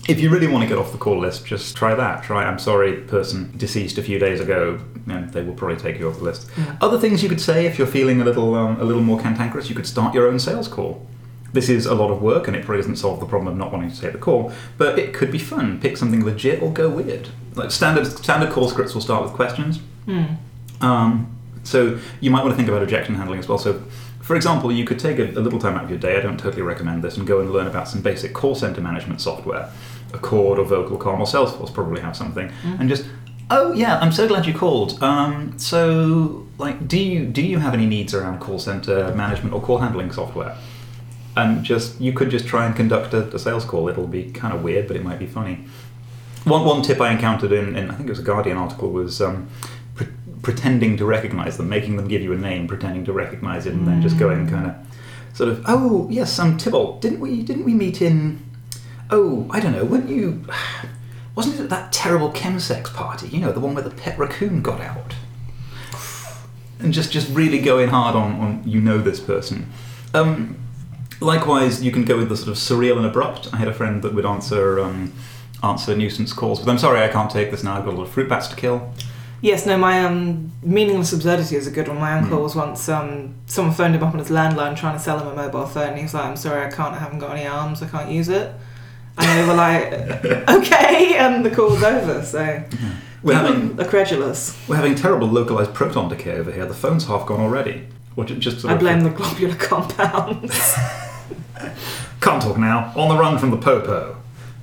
If 0.08 0.20
you 0.20 0.30
really 0.30 0.46
want 0.46 0.62
to 0.62 0.68
get 0.68 0.78
off 0.78 0.92
the 0.92 0.98
call 0.98 1.18
list, 1.18 1.46
just 1.46 1.76
try 1.76 1.94
that. 1.94 2.22
Try 2.22 2.44
I'm 2.44 2.58
sorry, 2.58 3.02
person 3.02 3.52
deceased 3.56 3.98
a 3.98 4.02
few 4.02 4.18
days 4.18 4.40
ago, 4.40 4.80
and 5.06 5.30
they 5.32 5.42
will 5.42 5.54
probably 5.54 5.76
take 5.76 5.98
you 5.98 6.08
off 6.08 6.18
the 6.18 6.24
list. 6.24 6.48
Mm. 6.48 6.78
Other 6.80 6.98
things 6.98 7.22
you 7.22 7.28
could 7.28 7.40
say 7.40 7.66
if 7.66 7.78
you're 7.78 7.86
feeling 7.86 8.20
a 8.20 8.24
little 8.24 8.54
um, 8.54 8.80
a 8.80 8.84
little 8.84 9.02
more 9.02 9.20
cantankerous, 9.20 9.68
you 9.68 9.74
could 9.74 9.86
start 9.86 10.14
your 10.14 10.26
own 10.26 10.38
sales 10.38 10.68
call. 10.68 11.06
This 11.52 11.68
is 11.68 11.86
a 11.86 11.94
lot 11.94 12.10
of 12.10 12.22
work, 12.22 12.46
and 12.46 12.56
it 12.56 12.64
probably 12.64 12.82
doesn't 12.82 12.96
solve 12.96 13.20
the 13.20 13.26
problem 13.26 13.48
of 13.48 13.58
not 13.58 13.72
wanting 13.72 13.90
to 13.90 14.00
take 14.00 14.12
the 14.12 14.18
call, 14.18 14.52
but 14.78 14.98
it 14.98 15.12
could 15.12 15.32
be 15.32 15.38
fun. 15.38 15.80
Pick 15.80 15.96
something 15.96 16.24
legit 16.24 16.62
or 16.62 16.72
go 16.72 16.88
weird. 16.88 17.28
Like 17.54 17.70
standard 17.70 18.06
standard 18.06 18.50
call 18.50 18.68
scripts 18.68 18.94
will 18.94 19.02
start 19.02 19.24
with 19.24 19.32
questions. 19.32 19.80
Hmm. 20.06 20.24
Um, 20.80 21.36
so 21.62 21.98
you 22.20 22.30
might 22.30 22.42
want 22.42 22.52
to 22.52 22.56
think 22.56 22.68
about 22.68 22.82
objection 22.82 23.14
handling 23.14 23.38
as 23.38 23.48
well. 23.48 23.58
So, 23.58 23.82
for 24.30 24.36
example, 24.36 24.70
you 24.70 24.84
could 24.84 25.00
take 25.00 25.18
a, 25.18 25.24
a 25.24 25.42
little 25.42 25.58
time 25.58 25.74
out 25.74 25.82
of 25.82 25.90
your 25.90 25.98
day. 25.98 26.16
I 26.16 26.20
don't 26.20 26.38
totally 26.38 26.62
recommend 26.62 27.02
this, 27.02 27.16
and 27.16 27.26
go 27.26 27.40
and 27.40 27.52
learn 27.52 27.66
about 27.66 27.88
some 27.88 28.00
basic 28.00 28.32
call 28.32 28.54
center 28.54 28.80
management 28.80 29.20
software. 29.20 29.72
Accord 30.14 30.60
or 30.60 30.64
VocalCom 30.64 31.18
or 31.18 31.26
Salesforce 31.26 31.74
probably 31.74 32.00
have 32.00 32.16
something, 32.16 32.48
and 32.78 32.88
just 32.88 33.06
oh 33.50 33.72
yeah, 33.72 33.98
I'm 33.98 34.12
so 34.12 34.28
glad 34.28 34.46
you 34.46 34.54
called. 34.54 35.02
Um, 35.02 35.58
so 35.58 36.46
like, 36.58 36.86
do 36.86 36.96
you 36.96 37.26
do 37.26 37.42
you 37.42 37.58
have 37.58 37.74
any 37.74 37.86
needs 37.86 38.14
around 38.14 38.38
call 38.38 38.60
center 38.60 39.12
management 39.16 39.52
or 39.52 39.60
call 39.60 39.78
handling 39.78 40.12
software? 40.12 40.56
And 41.36 41.64
just 41.64 42.00
you 42.00 42.12
could 42.12 42.30
just 42.30 42.46
try 42.46 42.66
and 42.66 42.76
conduct 42.76 43.12
a, 43.12 43.34
a 43.34 43.38
sales 43.40 43.64
call. 43.64 43.88
It'll 43.88 44.06
be 44.06 44.30
kind 44.30 44.54
of 44.54 44.62
weird, 44.62 44.86
but 44.86 44.94
it 44.94 45.02
might 45.02 45.18
be 45.18 45.26
funny. 45.26 45.64
One, 46.44 46.64
one 46.64 46.82
tip 46.82 47.00
I 47.00 47.10
encountered 47.10 47.50
in, 47.50 47.74
in 47.74 47.90
I 47.90 47.94
think 47.94 48.08
it 48.08 48.12
was 48.12 48.20
a 48.20 48.22
Guardian 48.22 48.58
article 48.58 48.92
was 48.92 49.20
um, 49.20 49.48
pretending 50.42 50.96
to 50.96 51.04
recognize 51.04 51.56
them, 51.56 51.68
making 51.68 51.96
them 51.96 52.08
give 52.08 52.22
you 52.22 52.32
a 52.32 52.36
name, 52.36 52.66
pretending 52.66 53.04
to 53.04 53.12
recognize 53.12 53.66
it, 53.66 53.74
and 53.74 53.86
then 53.86 54.00
just 54.02 54.18
going 54.18 54.48
kind 54.48 54.66
of 54.66 54.76
sort 55.36 55.48
of 55.48 55.64
oh 55.66 56.08
yes, 56.10 56.38
I'm 56.38 56.56
Tybalt. 56.56 57.00
Didn't 57.00 57.20
we 57.20 57.42
didn't 57.42 57.64
we 57.64 57.74
meet 57.74 58.02
in 58.02 58.42
oh 59.10 59.46
I 59.50 59.60
don't 59.60 59.72
know 59.72 59.84
weren't 59.84 60.08
you 60.08 60.44
Wasn't 61.34 61.58
it 61.60 61.68
that 61.70 61.92
terrible 61.92 62.30
chemsex 62.32 62.92
party? 62.92 63.28
You 63.28 63.40
know, 63.40 63.52
the 63.52 63.60
one 63.60 63.74
where 63.74 63.84
the 63.84 63.90
pet 63.90 64.18
raccoon 64.18 64.62
got 64.62 64.80
out. 64.80 65.14
And 66.78 66.92
just, 66.92 67.12
just 67.12 67.30
really 67.30 67.60
going 67.60 67.88
hard 67.88 68.16
on, 68.16 68.40
on 68.40 68.62
you 68.66 68.80
know 68.80 68.98
this 68.98 69.20
person. 69.20 69.70
Um, 70.12 70.58
likewise, 71.20 71.82
you 71.82 71.92
can 71.92 72.04
go 72.04 72.18
with 72.18 72.28
the 72.28 72.36
sort 72.36 72.48
of 72.48 72.56
surreal 72.56 72.96
and 72.96 73.06
abrupt. 73.06 73.48
I 73.52 73.58
had 73.58 73.68
a 73.68 73.74
friend 73.74 74.02
that 74.02 74.14
would 74.14 74.26
answer 74.26 74.80
um, 74.80 75.12
answer 75.62 75.94
nuisance 75.94 76.32
calls, 76.32 76.58
but 76.60 76.70
I'm 76.70 76.78
sorry, 76.78 77.00
I 77.00 77.08
can't 77.08 77.30
take 77.30 77.50
this 77.50 77.62
now. 77.62 77.76
I've 77.76 77.84
got 77.84 77.94
a 77.94 77.96
lot 77.96 78.04
of 78.04 78.10
fruit 78.10 78.28
bats 78.28 78.48
to 78.48 78.56
kill. 78.56 78.92
Yes, 79.42 79.64
no, 79.66 79.78
my 79.78 80.04
um, 80.04 80.52
meaningless 80.62 81.12
absurdity 81.12 81.56
is 81.56 81.66
a 81.66 81.70
good 81.70 81.88
one. 81.88 81.98
My 81.98 82.12
uncle 82.18 82.38
Mm. 82.38 82.42
was 82.42 82.54
once 82.54 82.88
um, 82.90 83.34
someone 83.46 83.74
phoned 83.74 83.94
him 83.94 84.02
up 84.02 84.12
on 84.12 84.18
his 84.18 84.28
landline 84.28 84.76
trying 84.76 84.94
to 84.96 85.02
sell 85.02 85.18
him 85.18 85.28
a 85.28 85.34
mobile 85.34 85.66
phone. 85.66 85.88
And 85.88 85.96
he 85.96 86.02
was 86.02 86.12
like, 86.14 86.24
"I'm 86.24 86.36
sorry, 86.36 86.64
I 86.66 86.70
can't. 86.70 86.94
I 86.94 86.98
haven't 86.98 87.20
got 87.20 87.36
any 87.36 87.46
arms. 87.46 87.82
I 87.82 87.88
can't 87.88 88.10
use 88.10 88.28
it." 88.28 88.52
And 89.16 89.26
they 89.38 89.46
were 89.48 89.54
like, 89.54 89.92
"Okay," 90.48 91.16
and 91.16 91.44
the 91.44 91.50
call 91.50 91.70
was 91.70 91.82
over. 91.82 92.22
So 92.22 92.62
We're 93.22 93.34
having 93.34 93.80
are 93.80 93.84
credulous. 93.84 94.56
we're 94.68 94.76
having 94.76 94.94
terrible 94.94 95.26
localized 95.28 95.72
proton 95.74 96.08
decay 96.10 96.32
over 96.38 96.50
here. 96.52 96.66
The 96.66 96.74
phone's 96.74 97.06
half 97.06 97.26
gone 97.26 97.40
already. 97.40 97.86
Or 98.16 98.24
ju- 98.26 98.36
just 98.36 98.64
I 98.66 98.76
blame 98.76 99.00
the 99.04 99.10
globular 99.10 99.54
compounds. 99.56 100.74
Can't 102.20 102.42
talk 102.42 102.58
now. 102.58 102.92
On 102.96 103.08
the 103.08 103.16
run 103.16 103.38
from 103.38 103.50
the 103.50 103.56
popo. 103.56 104.16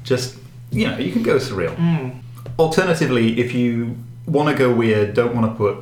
Just 0.03 0.38
you 0.72 0.88
know, 0.88 0.98
you 0.98 1.12
can 1.12 1.24
go 1.24 1.38
surreal. 1.38 1.75
Mm. 1.75 2.19
Alternatively, 2.60 3.39
if 3.39 3.53
you 3.53 3.96
want 4.27 4.50
to 4.50 4.55
go 4.55 4.72
weird, 4.74 5.13
don't 5.13 5.34
want 5.34 5.51
to 5.51 5.57
put, 5.57 5.77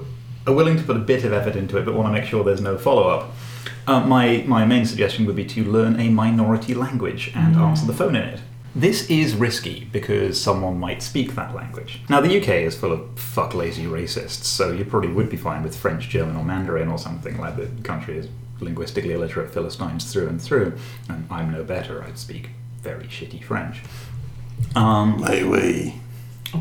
are 0.47 0.53
willing 0.53 0.77
to 0.77 0.83
put 0.83 0.95
a 0.95 0.99
bit 0.99 1.25
of 1.25 1.33
effort 1.33 1.55
into 1.55 1.77
it, 1.77 1.85
but 1.85 1.95
want 1.95 2.07
to 2.07 2.13
make 2.13 2.29
sure 2.29 2.43
there's 2.43 2.61
no 2.61 2.77
follow 2.77 3.09
up, 3.09 3.31
uh, 3.87 3.99
my, 4.01 4.43
my 4.47 4.65
main 4.65 4.85
suggestion 4.85 5.25
would 5.25 5.35
be 5.35 5.45
to 5.45 5.63
learn 5.63 5.99
a 5.99 6.09
minority 6.09 6.73
language 6.73 7.31
and 7.35 7.55
answer 7.55 7.85
the 7.85 7.93
phone 7.93 8.15
in 8.15 8.23
it. 8.23 8.39
This 8.75 9.09
is 9.09 9.35
risky 9.35 9.87
because 9.91 10.39
someone 10.39 10.79
might 10.79 11.01
speak 11.01 11.33
that 11.35 11.55
language. 11.55 12.01
Now, 12.09 12.19
the 12.19 12.41
UK 12.41 12.49
is 12.49 12.75
full 12.75 12.91
of 12.91 13.17
fuck 13.17 13.53
lazy 13.53 13.85
racists, 13.85 14.43
so 14.43 14.71
you 14.71 14.83
probably 14.83 15.11
would 15.13 15.29
be 15.29 15.37
fine 15.37 15.63
with 15.63 15.77
French, 15.77 16.09
German, 16.09 16.35
or 16.35 16.43
Mandarin 16.43 16.89
or 16.89 16.97
something 16.97 17.37
like 17.37 17.55
the 17.55 17.67
country 17.83 18.17
is 18.17 18.27
linguistically 18.59 19.13
illiterate 19.13 19.53
Philistines 19.53 20.11
through 20.11 20.27
and 20.27 20.41
through, 20.41 20.77
and 21.09 21.25
I'm 21.31 21.51
no 21.51 21.63
better, 21.63 22.03
I'd 22.03 22.17
speak 22.17 22.49
very 22.81 23.05
shitty 23.05 23.43
French. 23.43 23.81
Um, 24.75 25.21
May 25.21 25.43
we? 25.43 26.01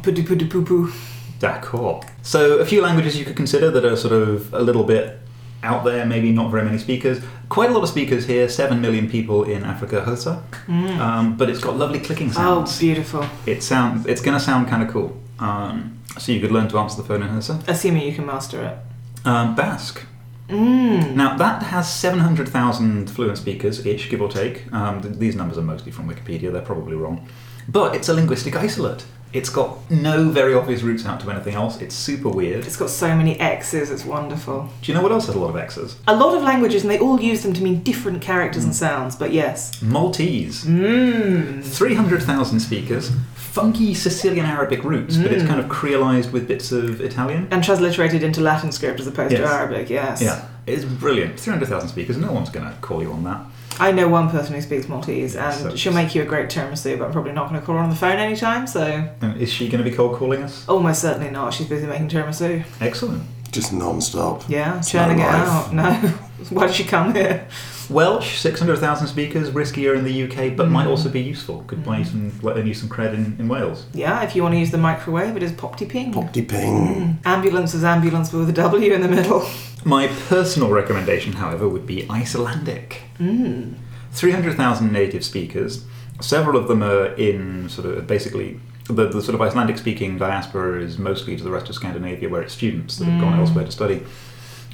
Poo 0.03 0.13
poo 0.13 0.37
poo 0.49 0.65
poo. 0.65 0.93
D'accord. 1.41 2.05
So, 2.23 2.59
a 2.59 2.65
few 2.65 2.81
languages 2.81 3.19
you 3.19 3.25
could 3.25 3.37
consider 3.37 3.71
that 3.71 3.85
are 3.85 3.97
sort 3.97 4.13
of 4.13 4.53
a 4.55 4.61
little 4.63 4.85
bit 4.85 5.19
out 5.63 5.85
there, 5.85 6.05
maybe 6.07 6.31
not 6.31 6.51
very 6.51 6.65
many 6.65 6.79
speakers. 6.79 7.23
Quite 7.49 7.71
a 7.71 7.73
lot 7.73 7.83
of 7.83 7.89
speakers 7.89 8.27
here, 8.27 8.49
7 8.49 8.81
million 8.81 9.09
people 9.11 9.45
in 9.45 9.65
Africa, 9.65 10.05
Xhosa. 10.07 10.43
Um, 10.69 11.37
but 11.37 11.49
it's 11.51 11.61
got 11.61 11.77
lovely 11.77 12.01
clicking 12.01 12.31
sounds. 12.33 12.77
Oh, 12.77 12.81
beautiful. 12.81 13.27
it 13.47 13.63
sounds, 13.63 14.07
it's 14.07 14.21
going 14.21 14.39
to 14.39 14.45
sound 14.45 14.69
kind 14.69 14.83
of 14.83 14.91
cool. 14.91 15.21
Um, 15.39 15.99
so, 16.19 16.33
you 16.33 16.41
could 16.41 16.53
learn 16.53 16.69
to 16.69 16.79
answer 16.79 17.01
the 17.01 17.07
phone 17.09 17.23
in 17.23 17.29
Xhosa. 17.29 17.67
Assuming 17.69 18.03
you 18.07 18.15
can 18.15 18.27
master 18.27 18.63
it. 18.63 19.27
Um, 19.27 19.55
Basque. 19.55 20.03
Mm. 20.49 21.15
Now, 21.15 21.37
that 21.39 21.63
has 21.65 21.93
700,000 21.93 23.09
fluent 23.11 23.39
speakers 23.39 23.85
ish, 23.87 24.11
give 24.11 24.21
or 24.21 24.29
take. 24.29 24.71
Um, 24.73 25.01
th- 25.01 25.15
these 25.17 25.35
numbers 25.35 25.57
are 25.57 25.63
mostly 25.63 25.91
from 25.91 26.09
Wikipedia, 26.09 26.53
they're 26.53 26.61
probably 26.61 26.95
wrong. 26.97 27.27
But 27.69 27.97
it's 27.97 28.09
a 28.11 28.15
linguistic 28.15 28.55
isolate. 28.57 29.07
It's 29.35 29.49
got 29.51 29.91
no 29.91 30.31
very 30.31 30.55
obvious 30.55 30.83
roots 30.83 31.05
out 31.05 31.19
to 31.23 31.31
anything 31.31 31.55
else. 31.57 31.81
It's 31.81 31.95
super 31.95 32.29
weird. 32.29 32.65
It's 32.67 32.77
got 32.77 32.89
so 32.89 33.17
many 33.17 33.39
X's, 33.41 33.91
it's 33.91 34.05
wonderful. 34.05 34.71
Do 34.81 34.93
you 34.93 34.97
know 34.97 35.03
what 35.03 35.11
else 35.11 35.27
has 35.27 35.35
a 35.35 35.39
lot 35.41 35.49
of 35.51 35.57
X's? 35.57 35.97
A 36.07 36.15
lot 36.15 36.37
of 36.37 36.45
languages, 36.45 36.83
and 36.83 36.91
they 36.91 37.01
all 37.01 37.21
use 37.21 37.43
them 37.43 37.53
to 37.53 37.61
mean 37.63 37.83
different 37.83 38.23
characters 38.23 38.63
and 38.65 38.73
sounds, 38.75 39.17
but 39.17 39.33
yes. 39.33 39.83
Maltese. 39.83 40.65
Mmm. 40.65 41.65
300,000 41.65 42.61
speakers, 42.61 43.11
funky 43.35 43.93
Sicilian 43.93 44.47
Arabic 44.47 44.85
roots, 44.85 45.17
but 45.17 45.33
it's 45.33 45.43
Mm. 45.43 45.49
kind 45.49 45.61
of 45.61 45.67
creolized 45.67 46.31
with 46.31 46.47
bits 46.47 46.71
of 46.71 47.01
Italian. 47.01 47.49
And 47.51 47.63
transliterated 47.65 48.23
into 48.23 48.41
Latin 48.41 48.71
script 48.71 49.01
as 49.01 49.09
opposed 49.09 49.35
to 49.35 49.45
Arabic, 49.45 49.91
yes. 49.91 50.23
Yeah, 50.23 50.43
it's 50.67 50.85
brilliant. 50.85 51.41
300,000 51.41 51.89
speakers, 51.89 52.17
no 52.17 52.31
one's 52.31 52.51
going 52.51 52.67
to 52.67 52.73
call 52.81 53.03
you 53.03 53.11
on 53.11 53.25
that. 53.25 53.41
I 53.81 53.91
know 53.93 54.09
one 54.09 54.31
person 54.31 54.55
who 54.55 54.61
speaks 54.61 54.89
Maltese, 54.89 55.37
and 55.37 55.55
So- 55.55 55.77
she'll 55.77 55.93
make 55.93 56.15
you 56.15 56.23
a 56.23 56.25
great 56.25 56.49
tiramisu, 56.49 56.99
but 56.99 57.07
I'm 57.07 57.13
probably 57.13 57.33
not 57.33 57.49
going 57.49 57.61
to 57.61 57.67
call 57.67 57.77
her 57.77 57.81
on 57.83 57.91
the 57.91 57.97
phone 57.97 58.19
anytime, 58.19 58.67
so 58.67 59.05
And 59.21 59.37
is 59.41 59.51
she 59.53 59.69
going 59.69 59.83
to 59.83 59.89
be 59.91 59.95
cold 59.95 60.17
calling 60.17 60.43
us? 60.43 60.65
almost 60.69 61.01
certainly 61.03 61.31
not. 61.31 61.55
She's 61.55 61.67
busy 61.69 61.87
making 61.87 62.09
tiramisu. 62.09 62.65
Excellent. 62.81 63.23
Just 63.51 63.73
non-stop. 63.73 64.45
Yeah, 64.49 64.79
It's 64.79 64.91
churning 64.91 65.19
no 65.19 65.25
it 65.25 65.27
life. 65.33 65.49
out. 65.49 65.73
No. 65.75 65.83
Why 66.51 66.67
did 66.67 66.75
she 66.75 66.85
come 66.85 67.15
here? 67.15 67.47
Welsh, 67.91 68.39
600,000 68.39 69.07
speakers, 69.07 69.51
riskier 69.51 69.97
in 69.97 70.05
the 70.05 70.23
UK, 70.25 70.57
but 70.57 70.71
might 70.71 70.87
Mm. 70.87 70.91
also 70.91 71.09
be 71.09 71.21
useful. 71.21 71.65
Could 71.67 71.85
buy 71.85 71.99
you 71.99 72.05
some, 72.05 72.33
earn 72.47 72.67
you 72.67 72.75
some 72.75 72.89
cred 72.89 73.15
in, 73.15 73.37
in 73.39 73.49
Wales. 73.49 73.87
Yeah, 73.93 74.23
if 74.23 74.35
you 74.35 74.43
want 74.43 74.55
to 74.55 74.59
use 74.59 74.71
the 74.71 74.79
microwave, 74.79 75.37
it 75.37 75.43
is 75.43 75.53
Popty 75.53 75.89
Ping. 75.89 76.13
Popty 76.13 76.47
ping. 76.49 77.19
Mm. 77.23 77.27
Ambulance 77.27 77.75
is 77.75 77.85
ambulance, 77.85 78.33
with 78.33 78.49
a 78.49 78.53
W 78.53 78.93
in 78.93 79.01
the 79.03 79.09
middle. 79.09 79.47
My 79.85 80.07
personal 80.29 80.71
recommendation, 80.71 81.35
however, 81.35 81.69
would 81.69 81.87
be 81.87 82.09
Icelandic. 82.11 83.03
Mm. 83.21 83.75
300,000 84.13 84.93
native 84.93 85.25
speakers. 85.25 85.85
Several 86.21 86.57
of 86.57 86.69
them 86.69 86.83
are 86.83 87.07
in 87.17 87.69
sort 87.69 87.87
of 87.89 88.07
basically 88.07 88.61
the, 88.89 89.09
the 89.09 89.21
sort 89.23 89.35
of 89.35 89.41
Icelandic 89.43 89.79
speaking 89.79 90.19
diaspora 90.19 90.81
is 90.81 90.99
mostly 90.99 91.37
to 91.37 91.43
the 91.43 91.51
rest 91.51 91.69
of 91.69 91.75
Scandinavia 91.75 92.29
where 92.29 92.43
it's 92.43 92.53
students 92.55 92.97
that 92.99 93.07
have 93.07 93.21
gone 93.21 93.33
Mm. 93.35 93.41
elsewhere 93.41 93.65
to 93.65 93.73
study. 93.73 94.03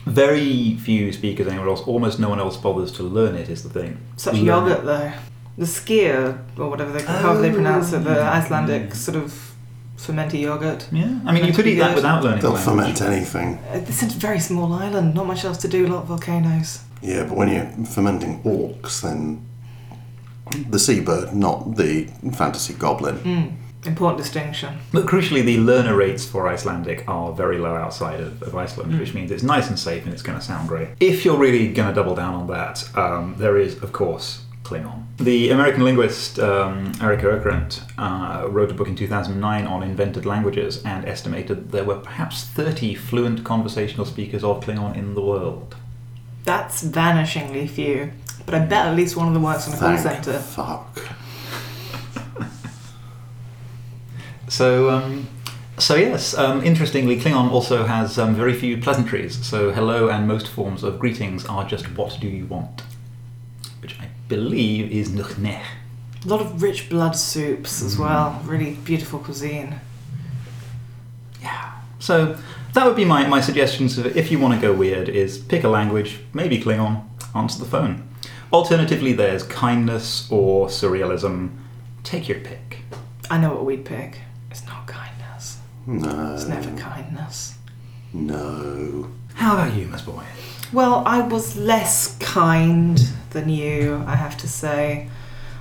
Very 0.07 0.77
few 0.77 1.13
speakers 1.13 1.47
anywhere 1.47 1.69
else. 1.69 1.83
Almost 1.83 2.19
no 2.19 2.29
one 2.29 2.41
else 2.41 2.57
bothers 2.57 2.91
to 2.93 3.03
learn 3.03 3.35
it. 3.35 3.49
Is 3.49 3.63
the 3.63 3.69
thing. 3.69 3.99
Such 4.17 4.35
Learn 4.35 4.45
yogurt, 4.45 4.85
though. 4.85 5.13
The 5.59 5.67
skyr, 5.67 6.39
or 6.59 6.71
whatever 6.71 6.93
they, 6.93 7.03
however 7.03 7.43
they 7.43 7.53
pronounce 7.53 7.93
it, 7.93 8.05
the 8.05 8.19
Oh. 8.19 8.23
Icelandic 8.33 8.95
sort 8.95 9.17
of 9.19 9.55
fermented 9.97 10.41
yogurt. 10.41 10.89
Yeah, 10.91 11.19
I 11.27 11.33
mean, 11.33 11.45
you 11.45 11.53
could 11.53 11.67
eat 11.67 11.79
that 11.79 11.95
without 11.95 12.23
learning. 12.25 12.41
They'll 12.41 12.53
the 12.53 12.59
ferment 12.59 13.03
anything. 13.03 13.59
Uh, 13.71 13.77
It's 13.87 14.03
a 14.03 14.07
very 14.07 14.41
small 14.41 14.73
island, 14.73 15.15
not 15.15 15.27
much 15.27 15.45
else 15.45 15.59
to 15.59 15.69
do, 15.69 15.87
a 15.87 15.89
lot 15.89 16.03
of 16.03 16.09
volcanoes. 16.09 16.81
Yeah, 17.03 17.25
but 17.25 17.37
when 17.37 17.49
you're 17.49 17.87
fermenting 17.87 18.41
auks, 18.45 19.01
then 19.03 19.45
the 20.71 20.79
seabird, 20.79 21.35
not 21.35 21.77
the 21.77 22.09
fantasy 22.33 22.73
goblin. 22.75 23.17
Mm. 23.19 23.53
Important 23.85 24.19
distinction. 24.19 24.79
But 24.93 25.07
crucially, 25.07 25.43
the 25.43 25.59
learner 25.59 25.97
rates 25.97 26.27
for 26.27 26.47
Icelandic 26.49 27.05
are 27.09 27.33
very 27.33 27.59
low 27.59 27.75
outside 27.75 28.21
of, 28.21 28.43
of 28.43 28.55
Iceland, 28.55 28.99
which 28.99 29.15
means 29.15 29.31
it's 29.31 29.43
nice 29.43 29.69
and 29.69 29.79
safe 29.79 30.05
and 30.05 30.13
it's 30.13 30.23
going 30.23 30.39
to 30.39 30.45
sound 30.45 30.69
great. 30.69 30.89
If 31.01 31.25
you're 31.25 31.39
really 31.39 31.73
going 31.73 31.89
to 31.89 31.95
double 31.95 32.15
down 32.15 32.35
on 32.35 32.47
that, 32.49 32.97
um, 32.97 33.37
there 33.39 33.57
is, 33.57 33.83
of 33.83 33.93
course, 33.93 34.43
Klingon. 34.65 35.05
The 35.19 35.51
American 35.51 35.83
linguist 35.83 36.39
um, 36.39 36.93
Erika 37.01 37.27
Okrent 37.27 37.83
uh, 37.99 38.49
wrote 38.49 38.71
a 38.71 38.75
book 38.75 38.89
in 38.89 38.97
2009 38.97 39.67
on 39.67 39.83
invented 39.83 40.27
languages 40.27 40.83
and 40.85 41.07
estimated 41.07 41.73
there 41.73 41.85
were 41.85 41.97
perhaps 41.97 42.45
30 42.45 42.95
fluent 42.95 43.45
conversational 43.45 44.05
speakers 44.05 44.45
of 44.45 44.63
Klingon 44.63 44.97
in 44.97 45.15
the 45.15 45.23
world. 45.23 45.75
That's 46.45 46.85
vanishingly 46.85 47.69
few. 47.69 48.13
But 48.47 48.55
I 48.55 48.59
bet 48.61 48.87
at 48.87 48.97
least 48.97 49.17
one 49.17 49.29
of 49.29 49.35
them 49.35 49.43
works 49.43 49.67
in 49.67 49.75
a 49.75 49.79
call 49.79 49.97
centre. 49.99 50.39
fuck. 50.39 51.01
So, 54.51 54.91
um, 54.91 55.29
so 55.79 55.95
yes, 55.95 56.37
um, 56.37 56.65
interestingly, 56.65 57.17
Klingon 57.21 57.53
also 57.53 57.87
has 57.87 58.19
um, 58.19 58.35
very 58.35 58.53
few 58.53 58.79
pleasantries. 58.79 59.47
So, 59.47 59.71
hello 59.71 60.09
and 60.09 60.27
most 60.27 60.49
forms 60.49 60.83
of 60.83 60.99
greetings 60.99 61.47
are 61.47 61.65
just 61.65 61.87
"What 61.97 62.19
do 62.21 62.27
you 62.27 62.47
want," 62.47 62.83
which 63.81 63.99
I 64.01 64.09
believe 64.29 64.91
is 64.91 65.11
"nuqneH." 65.11 65.63
A 66.25 66.29
lot 66.29 66.41
of 66.41 66.61
rich 66.61 66.91
blood 66.91 67.13
soups 67.13 67.81
as 67.81 67.97
well. 67.97 68.43
Really 68.45 68.73
beautiful 68.73 69.21
cuisine. 69.21 69.81
Yeah. 71.41 71.71
So 72.01 72.37
that 72.75 72.85
would 72.85 72.97
be 72.97 73.05
my, 73.05 73.29
my 73.29 73.41
suggestions. 73.41 73.99
Of 73.99 74.17
if 74.17 74.33
you 74.33 74.41
want 74.41 74.55
to 74.55 74.61
go 74.61 74.73
weird, 74.73 75.09
is 75.09 75.39
pick 75.39 75.63
a 75.63 75.69
language, 75.69 76.19
maybe 76.35 76.61
Klingon, 76.61 77.05
answer 77.37 77.61
the 77.61 77.71
phone. 77.71 78.09
Alternatively, 78.53 79.13
there's 79.13 79.45
kindness 79.45 80.29
or 80.29 80.67
surrealism. 80.67 81.57
Take 82.03 82.29
your 82.29 82.41
pick. 82.41 82.79
I 83.31 83.39
know 83.39 83.55
what 83.55 83.65
we'd 83.65 83.85
pick. 83.85 84.19
It's 84.51 84.67
not 84.67 84.87
kindness. 84.87 85.59
No. 85.87 86.35
It's 86.35 86.47
never 86.47 86.77
kindness. 86.77 87.55
No. 88.13 89.09
How 89.35 89.55
about 89.55 89.75
you, 89.75 89.87
Miss 89.87 90.03
Boy? 90.03 90.25
Well, 90.73 91.03
I 91.07 91.21
was 91.21 91.57
less 91.57 92.17
kind 92.19 93.01
than 93.31 93.49
you, 93.49 94.03
I 94.07 94.17
have 94.17 94.37
to 94.39 94.49
say. 94.49 95.09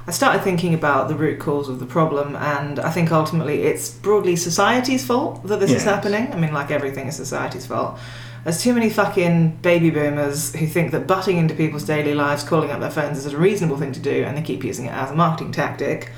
I 0.07 0.11
started 0.11 0.41
thinking 0.41 0.73
about 0.73 1.07
the 1.07 1.15
root 1.15 1.39
cause 1.39 1.69
of 1.69 1.79
the 1.79 1.85
problem, 1.85 2.35
and 2.35 2.79
I 2.79 2.89
think 2.89 3.11
ultimately 3.11 3.63
it's 3.63 3.91
broadly 3.91 4.35
society's 4.35 5.05
fault 5.05 5.45
that 5.47 5.59
this 5.59 5.71
is 5.71 5.83
happening. 5.83 6.33
I 6.33 6.35
mean, 6.35 6.51
like 6.51 6.71
everything 6.71 7.07
is 7.07 7.15
society's 7.15 7.67
fault. 7.67 7.99
There's 8.43 8.61
too 8.61 8.73
many 8.73 8.89
fucking 8.89 9.57
baby 9.57 9.91
boomers 9.91 10.55
who 10.55 10.65
think 10.65 10.91
that 10.91 11.05
butting 11.05 11.37
into 11.37 11.53
people's 11.53 11.83
daily 11.83 12.15
lives, 12.15 12.43
calling 12.43 12.71
up 12.71 12.79
their 12.79 12.89
phones 12.89 13.19
is 13.23 13.31
a 13.31 13.37
reasonable 13.37 13.77
thing 13.77 13.91
to 13.91 13.99
do, 13.99 14.23
and 14.23 14.35
they 14.35 14.41
keep 14.41 14.63
using 14.63 14.85
it 14.85 14.93
as 14.93 15.11
a 15.11 15.15
marketing 15.15 15.51
tactic. 15.51 16.11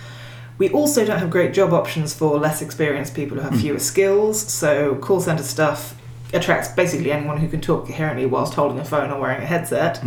We 0.62 0.70
also 0.70 1.03
don't 1.03 1.18
have 1.18 1.32
great 1.32 1.56
job 1.56 1.74
options 1.74 2.13
for 2.13 2.38
less 2.38 2.62
experienced 2.62 3.15
people 3.15 3.36
who 3.36 3.41
have 3.50 3.60
fewer 3.60 3.80
skills, 3.80 4.39
so 4.39 4.94
call 4.94 5.20
centre 5.20 5.41
stuff 5.41 5.96
attracts 6.36 6.68
basically 6.68 7.12
anyone 7.12 7.38
who 7.38 7.48
can 7.48 7.62
talk 7.62 7.88
coherently 7.88 8.27
whilst 8.27 8.53
holding 8.53 8.77
a 8.77 8.86
phone 8.86 9.10
or 9.10 9.20
wearing 9.20 9.41
a 9.41 9.46
headset. 9.48 10.03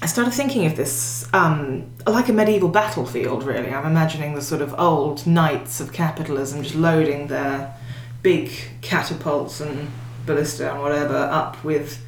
I 0.00 0.06
started 0.06 0.32
thinking 0.32 0.64
of 0.66 0.76
this 0.76 1.28
um, 1.32 1.90
like 2.06 2.28
a 2.28 2.32
medieval 2.32 2.68
battlefield, 2.68 3.42
really. 3.42 3.74
I'm 3.74 3.84
imagining 3.84 4.36
the 4.36 4.42
sort 4.42 4.62
of 4.62 4.72
old 4.78 5.26
knights 5.26 5.80
of 5.80 5.92
capitalism 5.92 6.62
just 6.62 6.76
loading 6.76 7.26
their 7.26 7.74
big 8.22 8.52
catapults 8.80 9.60
and 9.60 9.90
ballista 10.24 10.70
and 10.70 10.80
whatever 10.80 11.16
up 11.16 11.64
with 11.64 12.00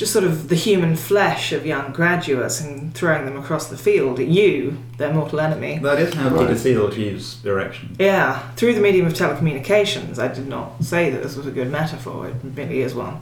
just 0.00 0.14
sort 0.14 0.24
of 0.24 0.48
the 0.48 0.54
human 0.54 0.96
flesh 0.96 1.52
of 1.52 1.66
young 1.66 1.92
graduates 1.92 2.58
and 2.58 2.94
throwing 2.94 3.26
them 3.26 3.36
across 3.36 3.66
the 3.66 3.76
field 3.76 4.18
at 4.18 4.28
you, 4.28 4.78
their 4.96 5.12
mortal 5.12 5.38
enemy. 5.38 5.78
That 5.78 5.98
is 6.00 6.14
how 6.14 6.30
Right. 6.30 6.48
Peter 6.48 6.58
Thiel 6.58 6.86
achieves 6.86 7.44
erection. 7.44 7.96
Yeah, 7.98 8.38
through 8.56 8.76
the 8.76 8.80
medium 8.80 9.06
of 9.06 9.12
telecommunications. 9.12 10.18
I 10.18 10.28
did 10.28 10.48
not 10.48 10.82
say 10.82 11.10
that 11.10 11.22
this 11.22 11.36
was 11.36 11.46
a 11.46 11.50
good 11.50 11.70
metaphor, 11.70 12.28
it 12.28 12.34
really 12.42 12.80
is 12.80 12.94
one. 12.94 13.18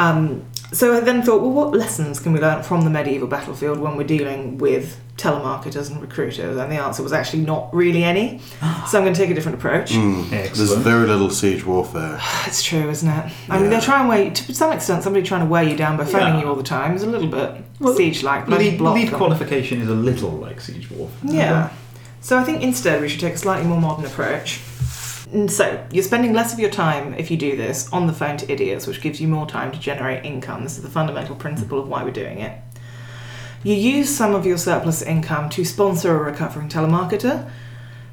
Um, 0.00 0.42
so 0.72 0.94
I 0.94 1.00
then 1.00 1.22
thought, 1.22 1.40
well, 1.40 1.50
what 1.52 1.72
lessons 1.72 2.20
can 2.20 2.32
we 2.32 2.40
learn 2.40 2.62
from 2.62 2.82
the 2.82 2.90
medieval 2.90 3.26
battlefield 3.28 3.78
when 3.78 3.96
we're 3.96 4.06
dealing 4.06 4.58
with 4.58 5.00
telemarketers 5.16 5.90
and 5.90 6.00
recruiters? 6.00 6.56
And 6.56 6.70
the 6.70 6.76
answer 6.76 7.02
was 7.02 7.12
actually 7.12 7.42
not 7.42 7.72
really 7.74 8.04
any. 8.04 8.40
So 8.88 8.98
I'm 8.98 9.04
going 9.04 9.14
to 9.14 9.20
take 9.20 9.30
a 9.30 9.34
different 9.34 9.58
approach. 9.58 9.92
Mm. 9.92 10.28
There's 10.30 10.72
very 10.74 11.06
little 11.06 11.30
siege 11.30 11.64
warfare. 11.64 12.20
It's 12.46 12.62
true, 12.62 12.88
isn't 12.90 13.08
it? 13.08 13.32
I 13.48 13.56
mean, 13.56 13.64
Yeah. 13.64 13.70
they'll 13.70 13.80
try 13.80 14.00
and 14.00 14.08
weigh 14.08 14.30
to 14.30 14.54
some 14.54 14.72
extent. 14.72 15.02
Somebody 15.02 15.24
trying 15.26 15.40
to 15.42 15.46
wear 15.46 15.62
you 15.62 15.76
down 15.76 15.96
by 15.96 16.04
phoning 16.04 16.34
Yeah. 16.34 16.40
you 16.42 16.48
all 16.48 16.54
the 16.56 16.62
time 16.62 16.94
is 16.94 17.02
a 17.02 17.06
little 17.06 17.28
bit 17.28 17.62
Well, 17.80 17.94
siege-like. 17.94 18.46
but 18.46 18.58
Lead, 18.58 18.78
block 18.78 18.94
lead 18.94 19.08
them. 19.08 19.16
qualification 19.16 19.80
is 19.80 19.88
a 19.88 19.94
little 19.94 20.30
like 20.30 20.60
siege 20.60 20.90
warfare. 20.90 21.30
Yeah. 21.32 21.70
So 22.20 22.36
I 22.36 22.44
think 22.44 22.62
instead 22.62 23.00
we 23.00 23.08
should 23.08 23.20
take 23.20 23.34
a 23.34 23.38
slightly 23.38 23.66
more 23.66 23.80
modern 23.80 24.04
approach. 24.04 24.60
And 25.32 25.50
So 25.50 25.84
you're 25.92 26.04
spending 26.04 26.32
less 26.32 26.52
of 26.52 26.58
your 26.58 26.70
time 26.70 27.14
if 27.14 27.30
you 27.30 27.36
do 27.36 27.56
this 27.56 27.92
on 27.92 28.06
the 28.06 28.12
phone 28.12 28.36
to 28.38 28.50
idiots, 28.50 28.86
which 28.86 29.00
gives 29.00 29.20
you 29.20 29.28
more 29.28 29.46
time 29.46 29.72
to 29.72 29.78
generate 29.78 30.24
income. 30.24 30.62
This 30.62 30.76
is 30.76 30.82
the 30.82 30.88
fundamental 30.88 31.36
principle 31.36 31.78
of 31.78 31.88
why 31.88 32.02
we're 32.02 32.10
doing 32.10 32.38
it. 32.38 32.58
You 33.62 33.74
use 33.74 34.08
some 34.08 34.34
of 34.34 34.46
your 34.46 34.56
surplus 34.56 35.02
income 35.02 35.50
to 35.50 35.64
sponsor 35.64 36.16
a 36.16 36.22
recovering 36.22 36.68
telemarketer. 36.68 37.50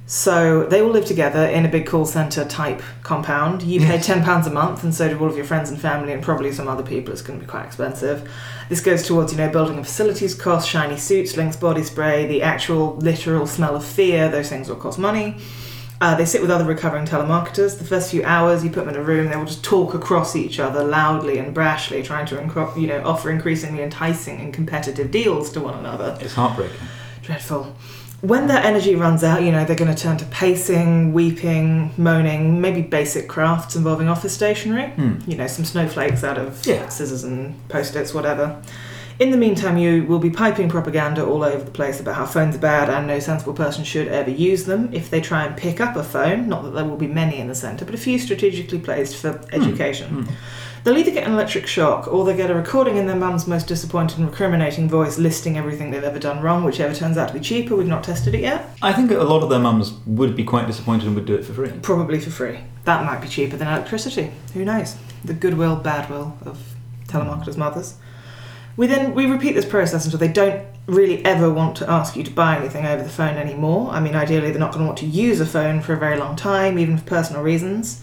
So 0.07 0.65
they 0.67 0.81
all 0.81 0.91
live 0.91 1.05
together 1.05 1.45
in 1.48 1.65
a 1.65 1.69
big 1.69 1.88
call 1.88 2.05
center 2.05 2.45
type 2.45 2.84
compound. 3.01 3.63
You 3.63 3.79
pay 3.79 3.98
ten 3.98 4.24
pounds 4.24 4.45
a 4.45 4.51
month, 4.51 4.84
and 4.84 4.93
so 4.93 5.10
do 5.10 5.17
all 5.17 5.27
of 5.29 5.36
your 5.36 5.45
friends 5.45 5.72
and 5.72 5.81
family, 5.81 6.13
and 6.13 6.22
probably 6.22 6.51
some 6.51 6.67
other 6.67 6.84
people. 6.84 7.12
It's 7.12 7.24
going 7.24 7.39
to 7.39 7.45
be 7.45 7.50
quite 7.50 7.65
expensive. 7.65 8.29
This 8.69 8.81
goes 8.81 9.07
towards 9.07 9.31
you 9.31 9.39
know 9.39 9.50
building 9.50 9.79
of 9.79 9.88
facilities 9.88 10.36
costs, 10.36 10.69
shiny 10.69 10.98
suits, 10.98 11.36
links, 11.38 11.55
body 11.55 11.81
spray, 11.81 12.27
the 12.27 12.43
actual 12.43 12.98
literal 12.98 13.48
smell 13.48 13.75
of 13.75 13.84
fear. 13.84 14.29
Those 14.29 14.50
things 14.50 14.69
will 14.69 14.75
cost 14.75 15.00
money. 15.00 15.38
Uh, 16.02 16.14
they 16.16 16.25
sit 16.25 16.42
with 16.42 16.52
other 16.52 16.66
recovering 16.66 17.06
telemarketers. 17.06 17.78
The 17.78 17.86
first 17.86 18.12
few 18.12 18.24
hours, 18.24 18.64
you 18.64 18.70
put 18.70 18.86
them 18.86 18.90
in 18.96 19.00
a 19.00 19.04
room, 19.04 19.30
they 19.30 19.38
will 19.38 19.46
just 19.46 19.64
talk 19.64 19.94
across 19.94 20.36
each 20.36 20.60
other 20.60 20.84
loudly 20.84 21.38
and 21.38 21.56
brashly, 21.56 22.04
trying 22.04 22.25
to 22.28 22.36
you 22.80 22.88
know 22.88 23.02
offer 23.06 23.30
increasingly 23.32 23.82
enticing 23.82 24.40
and 24.42 24.54
competitive 24.54 25.10
deals 25.12 25.52
to 25.54 25.62
one 25.62 25.74
another 25.80 26.18
It's 26.20 26.34
heartbreaking. 26.34 26.78
dreadful. 27.22 27.75
When 28.22 28.48
their 28.48 28.58
energy 28.64 28.96
runs 28.96 29.24
out, 29.24 29.44
you 29.44 29.52
know, 29.52 29.66
they're 29.66 29.75
going 29.75 29.94
to 29.94 30.02
turn 30.02 30.18
to 30.18 30.25
pacing, 30.25 31.14
weeping, 31.14 31.92
moaning, 31.96 32.60
maybe 32.60 32.82
basic 32.82 33.28
crafts 33.30 33.75
involving 33.75 34.08
office 34.08 34.34
stationery. 34.34 34.88
Hmm. 34.88 35.18
You 35.30 35.38
know, 35.38 35.48
some 35.48 35.64
snowflakes 35.64 36.24
out 36.24 36.38
of 36.40 36.66
Yeah. 36.66 36.90
scissors 36.90 37.24
and 37.24 37.56
post 37.70 37.96
its, 37.96 38.14
whatever. 38.16 38.60
In 39.17 39.31
the 39.31 39.38
meantime, 39.38 39.77
you 39.77 40.03
will 40.03 40.19
be 40.19 40.29
piping 40.29 40.67
propaganda 40.67 41.25
all 41.25 41.43
over 41.43 41.63
the 41.63 41.71
place 41.71 42.01
about 42.01 42.15
how 42.15 42.25
phones 42.25 42.56
are 42.56 42.60
bad 42.60 42.89
and 42.89 43.08
no 43.08 43.19
sensible 43.19 43.54
person 43.54 43.86
should 43.86 44.10
ever 44.10 44.30
use 44.30 44.65
them. 44.65 44.89
If 44.93 45.10
they 45.10 45.21
try 45.21 45.45
and 45.45 45.56
pick 45.56 45.80
up 45.80 45.95
a 45.95 46.04
phone, 46.04 46.49
not 46.49 46.63
that 46.63 46.71
there 46.71 46.84
will 46.84 46.97
be 46.97 47.08
many 47.08 47.39
in 47.39 47.47
the 47.47 47.56
centre, 47.56 47.86
but 47.86 47.95
a 47.95 47.97
few 47.97 48.19
strategically 48.19 48.80
placed 48.80 49.15
for 49.15 49.41
education. 49.54 50.23
Hmm. 50.25 50.34
They'll 50.84 50.97
either 50.97 51.12
get 51.12 51.25
an 51.25 51.34
electric 51.34 51.65
shock 51.65 52.08
or 52.10 52.25
they 52.25 52.36
get 52.36 52.51
a 52.51 52.54
recording 52.54 52.97
in 52.97 53.08
their 53.08 53.15
mum's 53.15 53.47
most 53.47 53.67
disappointed 53.67 54.19
and 54.19 54.30
recriminating 54.30 54.88
voice 54.88 55.17
listing 55.17 55.58
everything 55.58 55.89
they've 55.89 56.04
ever 56.04 56.19
done 56.19 56.43
wrong, 56.43 56.63
whichever 56.63 56.93
turns 56.93 57.17
out 57.17 57.30
to 57.30 57.34
be 57.34 57.39
cheaper. 57.39 57.75
We've 57.75 57.88
not 57.88 58.04
tested 58.04 58.36
it 58.36 58.41
yet. 58.41 58.69
I 58.84 58.93
think 58.93 59.10
a 59.12 59.23
lot 59.23 59.41
of 59.41 59.49
their 59.49 59.60
mums 59.60 59.93
would 60.06 60.36
be 60.36 60.43
quite 60.43 60.67
disappointed 60.67 61.08
and 61.08 61.15
would 61.15 61.25
do 61.25 61.36
it 61.36 61.45
for 61.45 61.54
free. 61.54 61.71
Probably 61.82 62.19
for 62.19 62.30
free. 62.30 62.60
That 62.84 63.04
might 63.06 63.21
be 63.21 63.28
cheaper 63.28 63.56
than 63.56 63.67
electricity. 63.67 64.32
Who 64.54 64.63
knows? 64.65 64.95
The 65.23 65.34
goodwill, 65.34 65.82
badwill 65.82 66.45
of 66.45 66.75
telemarketers' 67.08 67.58
mothers. 67.58 67.95
We 68.78 68.88
then 68.88 69.14
we 69.16 69.26
repeat 69.26 69.54
this 69.54 69.66
process 69.66 70.04
until 70.06 70.20
they 70.20 70.28
don't 70.28 70.66
really 70.86 71.24
ever 71.26 71.50
want 71.50 71.78
to 71.78 71.90
ask 71.90 72.16
you 72.16 72.24
to 72.24 72.32
buy 72.32 72.58
anything 72.58 72.86
over 72.86 73.02
the 73.02 73.10
phone 73.10 73.38
anymore. 73.38 73.90
I 73.92 74.00
mean, 74.00 74.16
ideally, 74.16 74.52
they're 74.52 74.60
not 74.60 74.72
going 74.72 74.82
to 74.84 74.86
want 74.88 75.00
to 75.00 75.06
use 75.06 75.40
a 75.40 75.46
phone 75.46 75.82
for 75.82 75.94
a 75.94 75.98
very 75.98 76.18
long 76.18 76.36
time, 76.36 76.78
even 76.78 76.98
for 76.98 77.06
personal 77.06 77.42
reasons. 77.42 78.02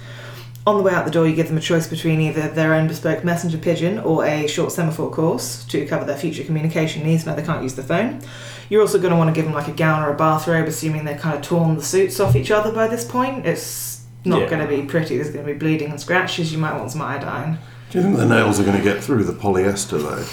On 0.66 0.76
the 0.76 0.82
way 0.82 0.92
out 0.94 1.04
the 1.04 1.10
door, 1.10 1.26
you 1.26 1.34
give 1.34 1.48
them 1.48 1.58
a 1.58 1.60
choice 1.60 1.88
between 1.88 2.20
either 2.20 2.48
their 2.48 2.72
own 2.74 2.86
bespoke 2.88 3.24
messenger 3.24 3.58
pigeon 3.58 3.98
or 3.98 4.24
a 4.24 4.46
short 4.46 4.70
semaphore 4.72 5.10
course 5.10 5.64
to 5.66 5.84
cover 5.86 6.04
their 6.04 6.16
future 6.16 6.44
communication 6.44 7.02
needs 7.02 7.26
now 7.26 7.34
they 7.34 7.42
can't 7.42 7.64
use 7.64 7.74
the 7.74 7.82
phone. 7.82 8.20
You're 8.68 8.80
also 8.80 8.98
going 8.98 9.10
to 9.10 9.16
want 9.16 9.28
to 9.28 9.34
give 9.34 9.44
them 9.44 9.54
like 9.54 9.66
a 9.68 9.72
gown 9.72 10.02
or 10.04 10.12
a 10.12 10.16
bathrobe, 10.16 10.68
assuming 10.68 11.04
they've 11.04 11.18
kind 11.18 11.36
of 11.36 11.42
torn 11.42 11.74
the 11.76 11.82
suits 11.82 12.18
off 12.20 12.36
each 12.36 12.50
other 12.52 12.72
by 12.72 12.86
this 12.86 13.04
point. 13.04 13.44
It's 13.44 14.02
not 14.24 14.42
Yeah. 14.42 14.48
going 14.48 14.62
to 14.66 14.68
be 14.76 14.82
pretty. 14.86 15.16
There's 15.16 15.30
going 15.30 15.44
to 15.44 15.52
be 15.52 15.58
bleeding 15.58 15.90
and 15.90 16.00
scratches. 16.00 16.52
You 16.52 16.58
might 16.58 16.76
want 16.78 16.92
some 16.92 17.02
iodine. 17.02 17.58
Do 17.90 17.98
you 17.98 18.04
think 18.04 18.16
the 18.16 18.24
nails 18.26 18.58
are 18.60 18.64
going 18.64 18.78
to 18.78 18.82
get 18.84 19.02
through 19.02 19.24
the 19.24 19.32
polyester 19.34 20.00
though? 20.00 20.24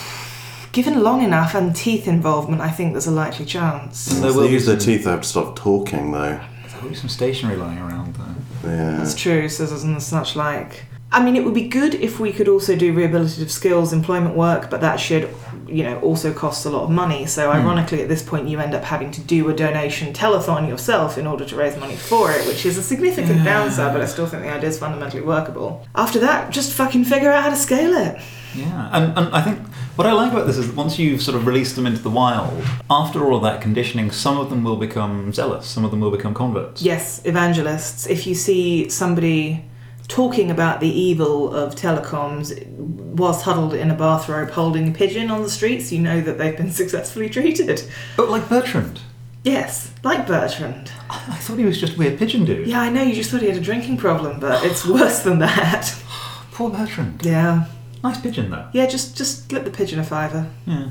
Given 0.72 1.02
long 1.02 1.24
enough 1.24 1.56
and 1.56 1.76
teeth 1.76 2.08
involvement, 2.08 2.62
I 2.62 2.70
think 2.70 2.94
there's 2.94 3.08
a 3.08 3.12
likely 3.12 3.46
chance. 3.46 4.06
There 4.06 4.30
if 4.30 4.36
will 4.36 4.50
use 4.50 4.66
their 4.68 4.78
teeth, 4.78 5.06
they 5.06 5.12
have 5.12 5.22
to 5.22 5.28
stop 5.28 5.56
talking 5.56 6.12
though. 6.12 6.40
There 6.68 6.82
will 6.82 6.90
be 6.90 6.96
some 6.96 7.10
stationery 7.10 7.58
lying 7.58 7.80
around 7.80 8.16
though. 8.16 8.70
Yeah. 8.70 8.98
That's 8.98 9.16
true, 9.16 9.50
scissors 9.50 9.84
and 9.84 10.02
such 10.02 10.36
like. 10.36 10.86
I 11.12 11.24
mean, 11.24 11.36
it 11.36 11.44
would 11.44 11.56
be 11.56 11.68
good 11.68 11.96
if 11.96 12.20
we 12.20 12.32
could 12.32 12.48
also 12.48 12.76
do 12.76 12.94
rehabilitative 12.94 13.50
skills 13.50 13.94
employment 13.94 14.36
work, 14.36 14.70
but 14.70 14.82
that 14.82 14.98
should, 14.98 15.28
you 15.68 15.84
know, 15.84 16.00
also 16.02 16.32
cost 16.32 16.66
a 16.68 16.70
lot 16.70 16.84
of 16.84 16.92
money. 16.92 17.26
So, 17.26 17.50
hmm. 17.52 17.58
ironically, 17.58 18.04
at 18.04 18.10
this 18.10 18.22
point, 18.22 18.48
you 18.48 18.60
end 18.60 18.76
up 18.76 18.84
having 18.84 19.10
to 19.12 19.22
do 19.22 19.50
a 19.50 19.56
donation 19.56 20.14
telethon 20.14 20.68
yourself 20.68 21.18
in 21.18 21.26
order 21.26 21.46
to 21.46 21.56
raise 21.56 21.76
money 21.78 21.96
for 21.96 22.32
it, 22.32 22.46
which 22.46 22.64
is 22.64 22.78
a 22.78 22.84
significant 22.84 23.38
Yeah. 23.38 23.44
downside, 23.44 23.92
but 23.92 24.02
I 24.02 24.06
still 24.06 24.28
think 24.28 24.44
the 24.44 24.54
idea 24.54 24.70
is 24.70 24.78
fundamentally 24.78 25.24
workable. 25.24 25.84
After 25.96 26.20
that, 26.20 26.52
just 26.52 26.74
fucking 26.74 27.06
figure 27.06 27.32
out 27.32 27.44
how 27.44 27.50
to 27.50 27.56
scale 27.56 27.94
it. 27.94 28.20
Yeah, 28.56 28.90
and, 28.92 29.18
and 29.18 29.36
I 29.36 29.42
think 29.42 29.60
what 29.96 30.08
I 30.08 30.12
like 30.12 30.32
about 30.32 30.46
this 30.48 30.58
is 30.58 30.68
that 30.68 30.76
once 30.76 30.98
you've 31.00 31.22
sort 31.22 31.36
of 31.38 31.46
released 31.48 31.76
them 31.76 31.86
into 31.88 32.02
the 32.02 32.10
wild, 32.10 32.64
after 32.90 33.24
all 33.24 33.36
of 33.36 33.44
that 33.44 33.62
conditioning, 33.62 34.12
some 34.12 34.40
of 34.40 34.50
them 34.50 34.64
will 34.64 34.76
become 34.78 35.34
zealous, 35.34 35.66
some 35.68 35.86
of 35.86 35.92
them 35.92 36.02
will 36.02 36.12
become 36.12 36.34
converts. 36.34 36.82
Yes, 36.82 37.22
evangelists. 37.26 38.08
If 38.08 38.26
you 38.26 38.34
see 38.36 38.90
somebody 38.90 39.66
talking 40.10 40.52
about 40.52 40.82
the 40.82 40.90
evil 40.90 41.54
of 41.54 41.76
telecoms 41.76 42.66
whilst 42.68 43.44
huddled 43.44 43.74
in 43.74 43.90
a 43.90 43.96
bathrobe 43.96 44.50
holding 44.50 44.90
a 44.90 44.92
pigeon 44.92 45.32
on 45.32 45.44
the 45.44 45.50
streets, 45.50 45.92
you 45.92 46.00
know 46.00 46.20
that 46.20 46.38
they've 46.38 46.58
been 46.58 46.72
successfully 46.82 47.30
treated. 47.30 47.82
But 48.18 48.30
like 48.30 48.50
Bertrand, 48.50 49.00
Yes, 49.44 49.94
like 50.04 50.28
Bertrand. 50.28 50.92
I, 51.10 51.36
thought 51.36 51.58
he 51.58 51.64
was 51.64 51.80
just 51.80 51.96
a 51.96 51.98
weird 51.98 52.20
pigeon 52.20 52.44
dude. 52.44 52.68
Yeah, 52.68 52.82
I 52.82 52.90
know, 52.90 53.02
you 53.02 53.16
just 53.16 53.32
thought 53.32 53.42
he 53.42 53.48
had 53.48 53.56
a 53.56 53.62
drinking 53.62 53.96
problem, 53.96 54.40
but 54.40 54.66
it's 54.66 54.86
worse 54.86 55.20
than 55.24 55.40
that. 55.40 55.96
Poor 56.52 56.70
Bertrand. 56.70 57.22
Yeah. 57.24 57.66
Nice 58.04 58.20
pigeon 58.20 58.50
though. 58.50 58.68
Yeah, 58.74 58.86
just 58.86 59.18
just 59.18 59.50
slip 59.50 59.64
the 59.64 59.72
pigeon 59.72 60.00
a 60.00 60.04
fiver. 60.04 60.50
Yeah, 60.66 60.90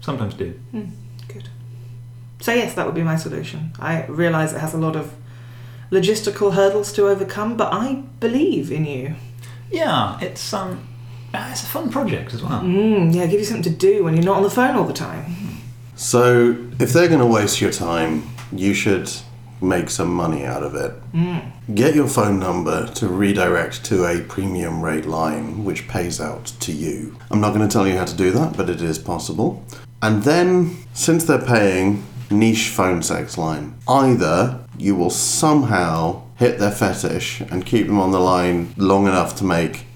sometimes 0.00 0.34
do. 0.34 0.50
Hmm, 0.70 0.86
good. 1.28 1.48
So 2.40 2.52
yes, 2.52 2.74
that 2.74 2.84
would 2.84 2.94
be 2.94 3.02
my 3.02 3.16
solution. 3.16 3.72
I 3.78 4.04
realise 4.06 4.52
it 4.52 4.60
has 4.60 4.74
a 4.74 4.78
lot 4.78 4.96
of 4.96 5.14
logistical 5.90 6.54
hurdles 6.54 6.92
to 6.94 7.08
overcome, 7.08 7.56
but 7.56 7.72
I 7.72 8.02
believe 8.20 8.72
in 8.72 8.84
you. 8.84 9.14
Yeah, 9.70 10.18
it's 10.20 10.52
um, 10.52 10.86
uh, 11.34 11.48
it's 11.50 11.62
a 11.62 11.66
fun 11.66 11.90
project 11.90 12.34
as 12.34 12.42
well. 12.42 12.60
Mm, 12.60 13.14
yeah, 13.14 13.26
give 13.26 13.40
you 13.40 13.46
something 13.46 13.70
to 13.72 13.78
do 13.78 14.04
when 14.04 14.14
you're 14.14 14.24
not 14.24 14.36
on 14.38 14.42
the 14.42 14.50
phone 14.50 14.76
all 14.76 14.84
the 14.84 14.92
time. 14.92 15.24
So, 15.96 16.56
if 16.78 16.92
they're 16.92 17.08
going 17.08 17.20
to 17.20 17.26
waste 17.26 17.60
your 17.60 17.72
time, 17.72 18.22
you 18.52 18.74
should 18.74 19.10
make 19.62 19.88
some 19.88 20.12
money 20.12 20.44
out 20.44 20.62
of 20.62 20.74
it. 20.74 20.92
Get 21.74 21.94
your 21.94 22.08
phone 22.08 22.38
number 22.38 22.86
to 22.88 23.08
redirect 23.08 23.84
to 23.86 24.04
a 24.04 24.20
premium 24.20 24.82
rate 24.82 25.06
line 25.06 25.64
which 25.64 25.88
pays 25.88 26.20
out 26.20 26.44
to 26.60 26.72
you. 26.72 27.16
I'm 27.30 27.40
not 27.40 27.54
going 27.54 27.66
to 27.66 27.72
tell 27.72 27.88
you 27.88 27.96
how 27.96 28.04
to 28.04 28.14
do 28.14 28.30
that, 28.32 28.56
but 28.56 28.68
it 28.68 28.82
is 28.82 28.98
possible. 28.98 29.64
And 30.02 30.22
then, 30.22 30.76
since 30.92 31.24
they're 31.24 31.40
paying, 31.40 32.04
niche 32.30 32.68
phone 32.68 33.02
sex 33.02 33.38
line. 33.38 33.74
Either 33.88 34.60
you 34.78 34.94
will 34.94 35.10
somehow 35.10 36.22
hit 36.36 36.58
their 36.58 36.70
fetish 36.70 37.40
and 37.40 37.64
keep 37.64 37.86
them 37.86 37.98
on 37.98 38.10
the 38.10 38.20
line 38.20 38.74
long 38.76 39.06
enough 39.06 39.36
to 39.36 39.44
make 39.44 39.86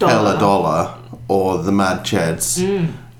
hell 0.00 0.26
a 0.26 0.38
dollar, 0.38 0.96
or 1.28 1.62
the 1.62 1.72
mad 1.72 2.04
cheds, 2.04 2.62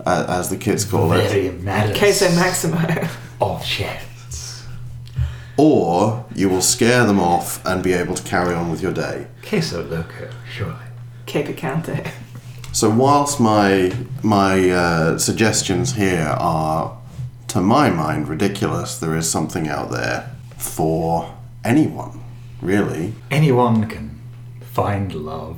uh, 0.06 0.26
as 0.28 0.48
the 0.48 0.56
kids 0.56 0.84
call 0.84 1.12
it. 1.12 1.60
mad. 1.62 1.96
Queso 1.96 2.28
Maximo. 2.34 2.78
of 3.40 3.64
chats. 3.64 4.66
Or 5.56 6.24
you 6.34 6.48
will 6.48 6.62
scare 6.62 7.04
them 7.04 7.20
off 7.20 7.64
and 7.66 7.82
be 7.82 7.92
able 7.92 8.14
to 8.14 8.22
carry 8.22 8.54
on 8.54 8.70
with 8.70 8.82
your 8.82 8.92
day. 8.92 9.26
Queso 9.46 9.84
loco, 9.84 10.30
surely. 10.50 10.74
Que 11.26 11.42
picante. 11.42 12.10
So 12.72 12.88
whilst 12.88 13.40
my 13.40 13.92
my 14.22 14.70
uh, 14.70 15.18
suggestions 15.18 15.94
here 15.94 16.34
are, 16.38 16.96
to 17.48 17.60
my 17.60 17.90
mind, 17.90 18.28
ridiculous, 18.28 18.98
there 18.98 19.16
is 19.16 19.28
something 19.28 19.68
out 19.68 19.90
there 19.90 20.30
for 20.60 21.34
anyone, 21.64 22.20
really. 22.60 23.14
Anyone 23.30 23.88
can 23.88 24.20
find 24.60 25.14
love. 25.14 25.56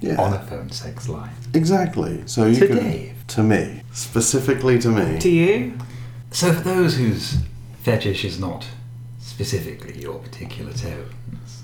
Yeah. 0.00 0.20
on 0.20 0.34
a 0.34 0.38
phone 0.40 0.70
sex 0.70 1.08
line. 1.08 1.30
Exactly. 1.54 2.24
So 2.26 2.44
you 2.44 2.56
To 2.60 2.66
could 2.66 2.80
Dave. 2.80 3.24
to 3.28 3.42
me 3.42 3.80
specifically 3.92 4.78
to 4.80 4.88
me. 4.90 5.18
To 5.18 5.30
you? 5.30 5.78
So 6.30 6.52
for 6.52 6.60
those 6.60 6.98
whose 6.98 7.38
fetish 7.80 8.22
is 8.22 8.38
not 8.38 8.66
specifically 9.18 9.98
your 10.02 10.18
particular 10.18 10.72
tones, 10.74 11.62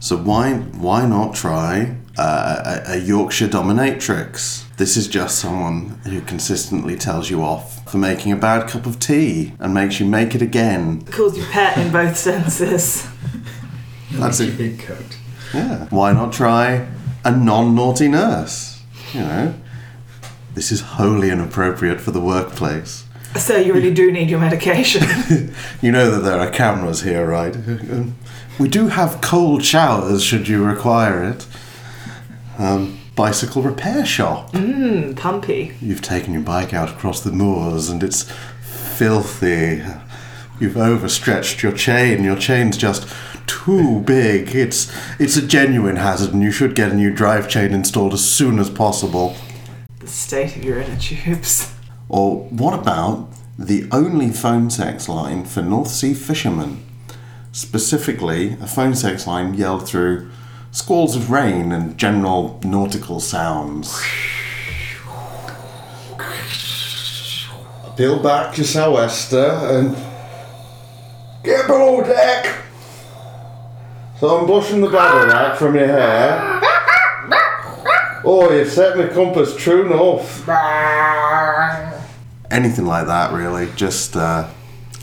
So 0.00 0.16
why 0.16 0.54
why 0.54 1.06
not 1.06 1.32
try 1.36 1.94
uh, 2.18 2.80
a, 2.88 2.94
a 2.94 2.96
Yorkshire 2.98 3.46
dominatrix? 3.48 4.64
This 4.80 4.96
is 4.96 5.08
just 5.08 5.38
someone 5.38 6.00
who 6.04 6.22
consistently 6.22 6.96
tells 6.96 7.28
you 7.28 7.42
off 7.42 7.86
for 7.92 7.98
making 7.98 8.32
a 8.32 8.36
bad 8.36 8.66
cup 8.66 8.86
of 8.86 8.98
tea 8.98 9.52
and 9.58 9.74
makes 9.74 10.00
you 10.00 10.06
make 10.06 10.34
it 10.34 10.40
again. 10.40 11.02
Calls 11.04 11.36
you 11.36 11.44
pet 11.44 11.76
in 11.76 11.92
both 11.92 12.16
senses. 12.30 13.06
That's 14.12 14.40
a 14.40 14.46
big 14.50 14.78
coat. 14.80 15.18
Yeah. 15.52 15.84
Why 15.90 16.14
not 16.14 16.32
try 16.32 16.88
a 17.26 17.30
non-naughty 17.30 18.08
nurse? 18.08 18.82
You 19.12 19.20
know, 19.20 19.54
this 20.54 20.72
is 20.72 20.80
wholly 20.80 21.28
inappropriate 21.28 22.00
for 22.00 22.12
the 22.12 22.20
workplace. 22.22 23.04
So 23.36 23.58
you 23.58 23.74
really 23.74 23.92
do 23.92 24.10
need 24.10 24.30
your 24.30 24.40
medication. 24.40 25.02
You 25.82 25.92
know 25.92 26.10
that 26.10 26.20
there 26.20 26.38
are 26.40 26.50
cameras 26.50 27.02
here, 27.02 27.26
right? 27.26 27.54
Um, 27.54 28.16
We 28.58 28.66
do 28.70 28.88
have 28.88 29.20
cold 29.20 29.62
showers 29.62 30.24
should 30.24 30.48
you 30.48 30.64
require 30.64 31.22
it. 31.22 31.46
Um, 32.58 32.99
bicycle 33.20 33.60
repair 33.60 34.06
shop. 34.06 34.50
Mmm, 34.52 35.14
pumpy. 35.14 35.74
You've 35.82 36.00
taken 36.00 36.32
your 36.32 36.40
bike 36.40 36.72
out 36.72 36.88
across 36.88 37.20
the 37.20 37.30
moors 37.30 37.90
and 37.90 38.02
it's 38.02 38.22
filthy. 38.62 39.82
You've 40.58 40.78
overstretched 40.78 41.62
your 41.62 41.72
chain. 41.72 42.24
Your 42.24 42.36
chain's 42.36 42.78
just 42.78 43.06
too 43.46 44.00
big. 44.00 44.54
It's 44.56 44.90
it's 45.18 45.36
a 45.36 45.46
genuine 45.46 45.96
hazard 45.96 46.32
and 46.32 46.42
you 46.42 46.50
should 46.50 46.74
get 46.74 46.92
a 46.92 46.94
new 46.94 47.12
drive 47.12 47.46
chain 47.46 47.74
installed 47.74 48.14
as 48.14 48.26
soon 48.26 48.58
as 48.58 48.70
possible. 48.70 49.36
The 49.98 50.06
state 50.06 50.56
of 50.56 50.64
your 50.64 50.80
inner 50.80 50.98
tubes. 50.98 51.74
Or 52.08 52.44
what 52.48 52.76
about 52.76 53.28
the 53.56 53.86
only 53.92 54.30
phone 54.30 54.68
sex 54.70 55.08
line 55.08 55.44
for 55.44 55.62
North 55.62 55.88
Sea 55.88 56.12
fishermen? 56.14 56.84
Specifically, 57.52 58.54
a 58.60 58.66
phone 58.66 58.96
sex 58.96 59.28
line 59.28 59.54
yelled 59.54 59.86
through 59.86 60.28
squalls 60.72 61.16
of 61.16 61.30
rain 61.30 61.72
and 61.72 61.96
general 61.98 62.60
nautical 62.64 63.20
sounds. 63.20 64.00
Peel 67.96 68.22
back 68.22 68.56
your 68.56 68.66
sou'wester 68.66 69.50
and 69.62 69.96
get 71.44 71.66
below 71.66 72.02
deck. 72.02 72.56
So 74.18 74.38
I'm 74.38 74.46
brushing 74.46 74.80
the 74.80 74.88
bladder 74.88 75.32
out 75.32 75.58
from 75.58 75.74
your 75.74 75.86
hair. 75.86 76.60
Oh, 78.22 78.50
you've 78.52 78.68
set 78.68 78.96
my 78.96 79.08
compass 79.08 79.56
true 79.56 79.88
north 79.88 80.46
anything 82.50 82.86
like 82.86 83.06
that 83.06 83.32
really 83.32 83.68
just 83.76 84.16
uh, 84.16 84.48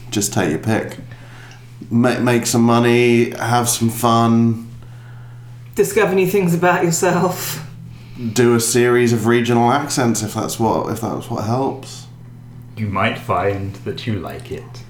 just 0.09 0.33
take 0.33 0.49
your 0.49 0.59
pick 0.59 0.97
make, 1.89 2.19
make 2.21 2.45
some 2.45 2.61
money 2.61 3.31
have 3.31 3.69
some 3.69 3.89
fun 3.89 4.66
Discover 5.77 6.15
new 6.15 6.25
things 6.27 6.55
about 6.55 6.83
yourself. 6.83 7.63
do 8.33 8.55
a 8.55 8.59
series 8.59 9.13
of 9.13 9.27
regional 9.27 9.71
accents 9.71 10.23
if 10.23 10.33
that's 10.33 10.59
what 10.59 10.91
if 10.91 10.99
that's 11.01 11.29
what 11.29 11.43
helps 11.45 12.07
You 12.75 12.87
might 12.87 13.19
find 13.19 13.75
that 13.85 14.07
you 14.07 14.19
like 14.19 14.51
it. 14.51 14.83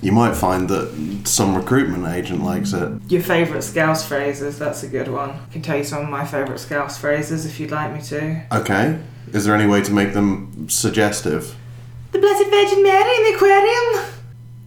you 0.00 0.12
might 0.12 0.36
find 0.36 0.68
that 0.68 1.26
some 1.26 1.56
recruitment 1.56 2.06
agent 2.06 2.44
likes 2.44 2.72
it 2.72 2.88
Your 3.08 3.20
favourite 3.20 3.64
Scouse 3.64 4.06
phrases, 4.06 4.60
that's 4.60 4.84
a 4.84 4.88
good 4.88 5.08
one. 5.08 5.30
I 5.30 5.52
can 5.52 5.60
tell 5.60 5.76
you 5.76 5.82
some 5.82 6.04
of 6.04 6.08
my 6.08 6.24
favourite 6.24 6.60
Scouse 6.60 6.96
phrases 6.96 7.44
if 7.44 7.58
you'd 7.58 7.72
like 7.72 7.92
me 7.92 8.00
to. 8.02 8.42
okay 8.52 9.00
is 9.32 9.44
there 9.44 9.56
any 9.56 9.66
way 9.66 9.82
to 9.82 9.92
make 9.92 10.12
them 10.14 10.68
suggestive 10.68 11.56
The 12.12 12.20
Blessed 12.20 12.48
Virgin 12.48 12.84
Mary 12.84 13.14
in 13.16 13.24
the 13.24 13.34
aquarium! 13.34 14.17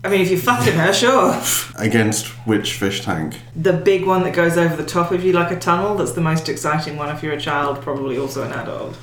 I 0.04 0.10
mean, 0.10 0.22
if 0.22 0.32
you're 0.32 0.40
fucking 0.40 0.74
her, 0.74 0.94
sure. 0.94 1.40
against 1.78 2.26
which 2.48 2.74
fish 2.74 3.02
tank 3.02 3.40
The 3.56 3.74
big 3.74 4.06
one 4.06 4.24
that 4.24 4.34
goes 4.34 4.58
over 4.58 4.76
the 4.76 4.86
top 4.86 5.12
of 5.12 5.24
you 5.24 5.32
like 5.32 5.52
a 5.52 5.60
tunnel, 5.60 5.96
that's 5.96 6.14
the 6.14 6.22
most 6.22 6.50
exciting 6.50 6.98
one 6.98 7.16
if 7.16 7.22
you're 7.22 7.34
a 7.34 7.40
child, 7.40 7.82
probably 7.82 8.18
also 8.18 8.44
an 8.44 8.52
adult. 8.52 8.98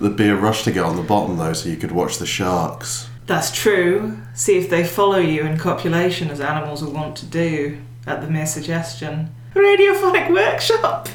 there'd 0.00 0.16
be 0.16 0.28
a 0.28 0.36
rush 0.36 0.62
to 0.64 0.70
get 0.70 0.84
on 0.84 0.96
the 0.96 1.02
bottom 1.02 1.36
though 1.38 1.52
so 1.52 1.68
you 1.68 1.76
could 1.76 1.90
watch 1.92 2.18
the 2.18 2.26
sharks 2.26 3.08
That's 3.26 3.50
true. 3.50 4.18
See 4.34 4.58
if 4.58 4.70
they 4.70 4.84
follow 4.84 5.18
you 5.18 5.42
in 5.42 5.58
copulation 5.58 6.30
as 6.30 6.40
animals 6.40 6.82
will 6.84 6.92
want 6.92 7.16
to 7.16 7.26
do 7.26 7.78
at 8.06 8.20
the 8.20 8.28
mere 8.28 8.46
suggestion. 8.46 9.34
Radiophonic 9.54 10.30
workshop! 10.32 11.08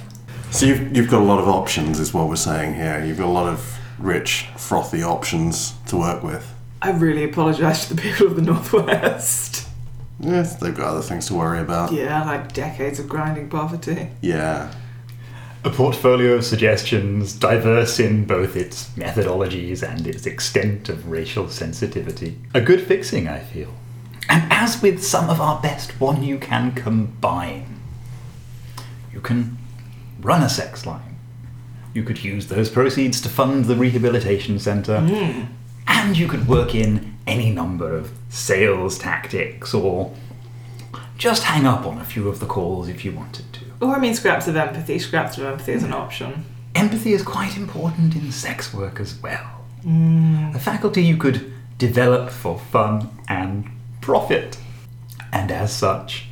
so 0.52 0.66
you've, 0.66 0.96
you've 0.96 1.10
got 1.10 1.22
a 1.22 1.26
lot 1.26 1.40
of 1.40 1.48
options 1.48 2.00
is 2.00 2.14
what 2.14 2.28
we're 2.30 2.36
saying 2.36 2.74
here 2.76 3.04
you've 3.06 3.18
got 3.18 3.28
a 3.28 3.38
lot 3.42 3.48
of 3.48 3.78
rich 4.00 4.48
frothy 4.58 5.04
options 5.04 5.74
to 5.86 5.98
work 5.98 6.24
with 6.24 6.54
I 6.82 6.92
really 6.92 7.24
apologise 7.24 7.88
to 7.88 7.94
the 7.94 8.02
people 8.02 8.28
of 8.28 8.36
the 8.36 8.42
Northwest. 8.42 9.68
Yes, 10.20 10.56
they've 10.56 10.76
got 10.76 10.88
other 10.88 11.02
things 11.02 11.28
to 11.28 11.36
worry 11.36 11.60
about. 11.60 11.92
Yeah, 11.92 12.24
like 12.24 12.54
decades 12.54 13.00
of 13.00 13.08
grinding 13.08 13.50
poverty. 13.50 14.10
Yeah. 14.22 14.74
A 15.64 15.70
portfolio 15.70 16.36
of 16.36 16.46
suggestions, 16.46 17.34
diverse 17.34 18.00
in 18.00 18.26
both 18.26 18.56
its 18.56 18.90
methodologies 18.90 19.88
and 19.88 20.08
its 20.08 20.26
extent 20.26 20.90
of 20.90 21.10
racial 21.10 21.50
sensitivity. 21.50 22.38
A 22.54 22.62
good 22.62 22.82
fixing, 22.82 23.28
I 23.28 23.40
feel. 23.40 23.74
And 24.30 24.52
as 24.52 24.82
with 24.82 25.04
some 25.04 25.30
of 25.30 25.42
our 25.42 25.62
best, 25.62 26.00
one 26.00 26.24
you 26.24 26.38
can 26.38 26.74
combine. 26.74 27.82
You 29.14 29.22
can 29.22 29.58
run 30.22 30.44
a 30.44 30.50
sex 30.50 30.86
line. 30.86 31.18
You 31.94 32.04
could 32.04 32.24
use 32.24 32.48
those 32.48 32.70
proceeds 32.70 33.20
to 33.22 33.30
fund 33.30 33.66
the 33.66 33.76
rehabilitation 33.76 34.60
centre. 34.60 35.02
Hmm. 35.02 35.46
And 35.88 36.18
you 36.18 36.28
could 36.28 36.48
work 36.48 36.76
in 36.76 37.18
any 37.26 37.52
number 37.52 37.96
of 37.96 38.12
sales 38.30 38.98
tactics 38.98 39.74
or 39.74 40.14
just 41.18 41.44
hang 41.44 41.66
up 41.66 41.86
on 41.86 41.98
a 41.98 42.04
few 42.06 42.28
of 42.30 42.40
the 42.40 42.46
calls 42.46 42.88
if 42.88 43.04
you 43.04 43.12
wanted 43.12 43.52
to. 43.54 43.62
Or 43.82 43.96
I 43.96 44.00
mean, 44.00 44.14
scraps 44.14 44.48
of 44.48 44.56
empathy. 44.56 45.00
Scraps 45.00 45.38
of 45.38 45.46
empathy 45.46 45.74
is 45.74 45.84
an 45.84 45.94
option. 45.94 46.46
Empathy 46.76 47.14
is 47.14 47.24
quite 47.24 47.58
important 47.58 48.16
in 48.16 48.32
sex 48.32 48.74
work 48.74 49.00
as 49.00 49.20
well. 49.22 49.66
Mm. 49.84 50.56
A 50.56 50.60
faculty 50.60 51.04
you 51.04 51.18
could 51.18 51.52
develop 51.78 52.30
for 52.30 52.60
fun 52.60 53.10
and 53.28 53.66
profit. 54.02 54.58
And 55.32 55.52
as 55.52 55.76
such, 55.76 56.28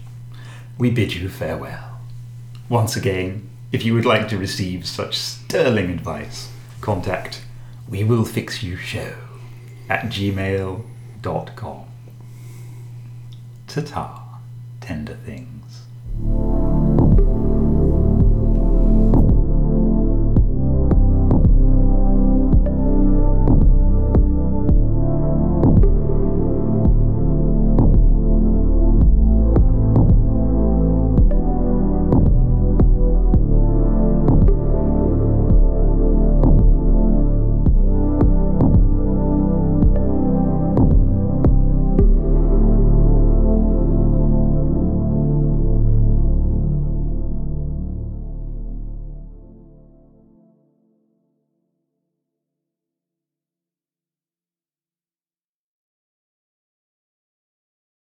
we 0.78 0.91
bid 0.91 1.13
you 1.13 1.30
farewell. 1.30 2.00
Once 2.70 2.96
again, 2.96 3.50
if 3.72 3.86
you 3.86 3.94
would 3.94 4.06
like 4.06 4.28
to 4.30 4.38
receive 4.38 4.88
such 4.88 5.18
sterling 5.18 5.89
advice, 5.89 6.52
contact 6.82 7.41
we 7.88 8.04
will 8.04 8.26
fix 8.26 8.63
you 8.63 8.76
show 8.76 9.13
at 9.89 10.06
gmail.com. 10.06 11.86
Ta-ta, 13.67 14.24
tender 14.82 15.15
thing. 15.15 15.56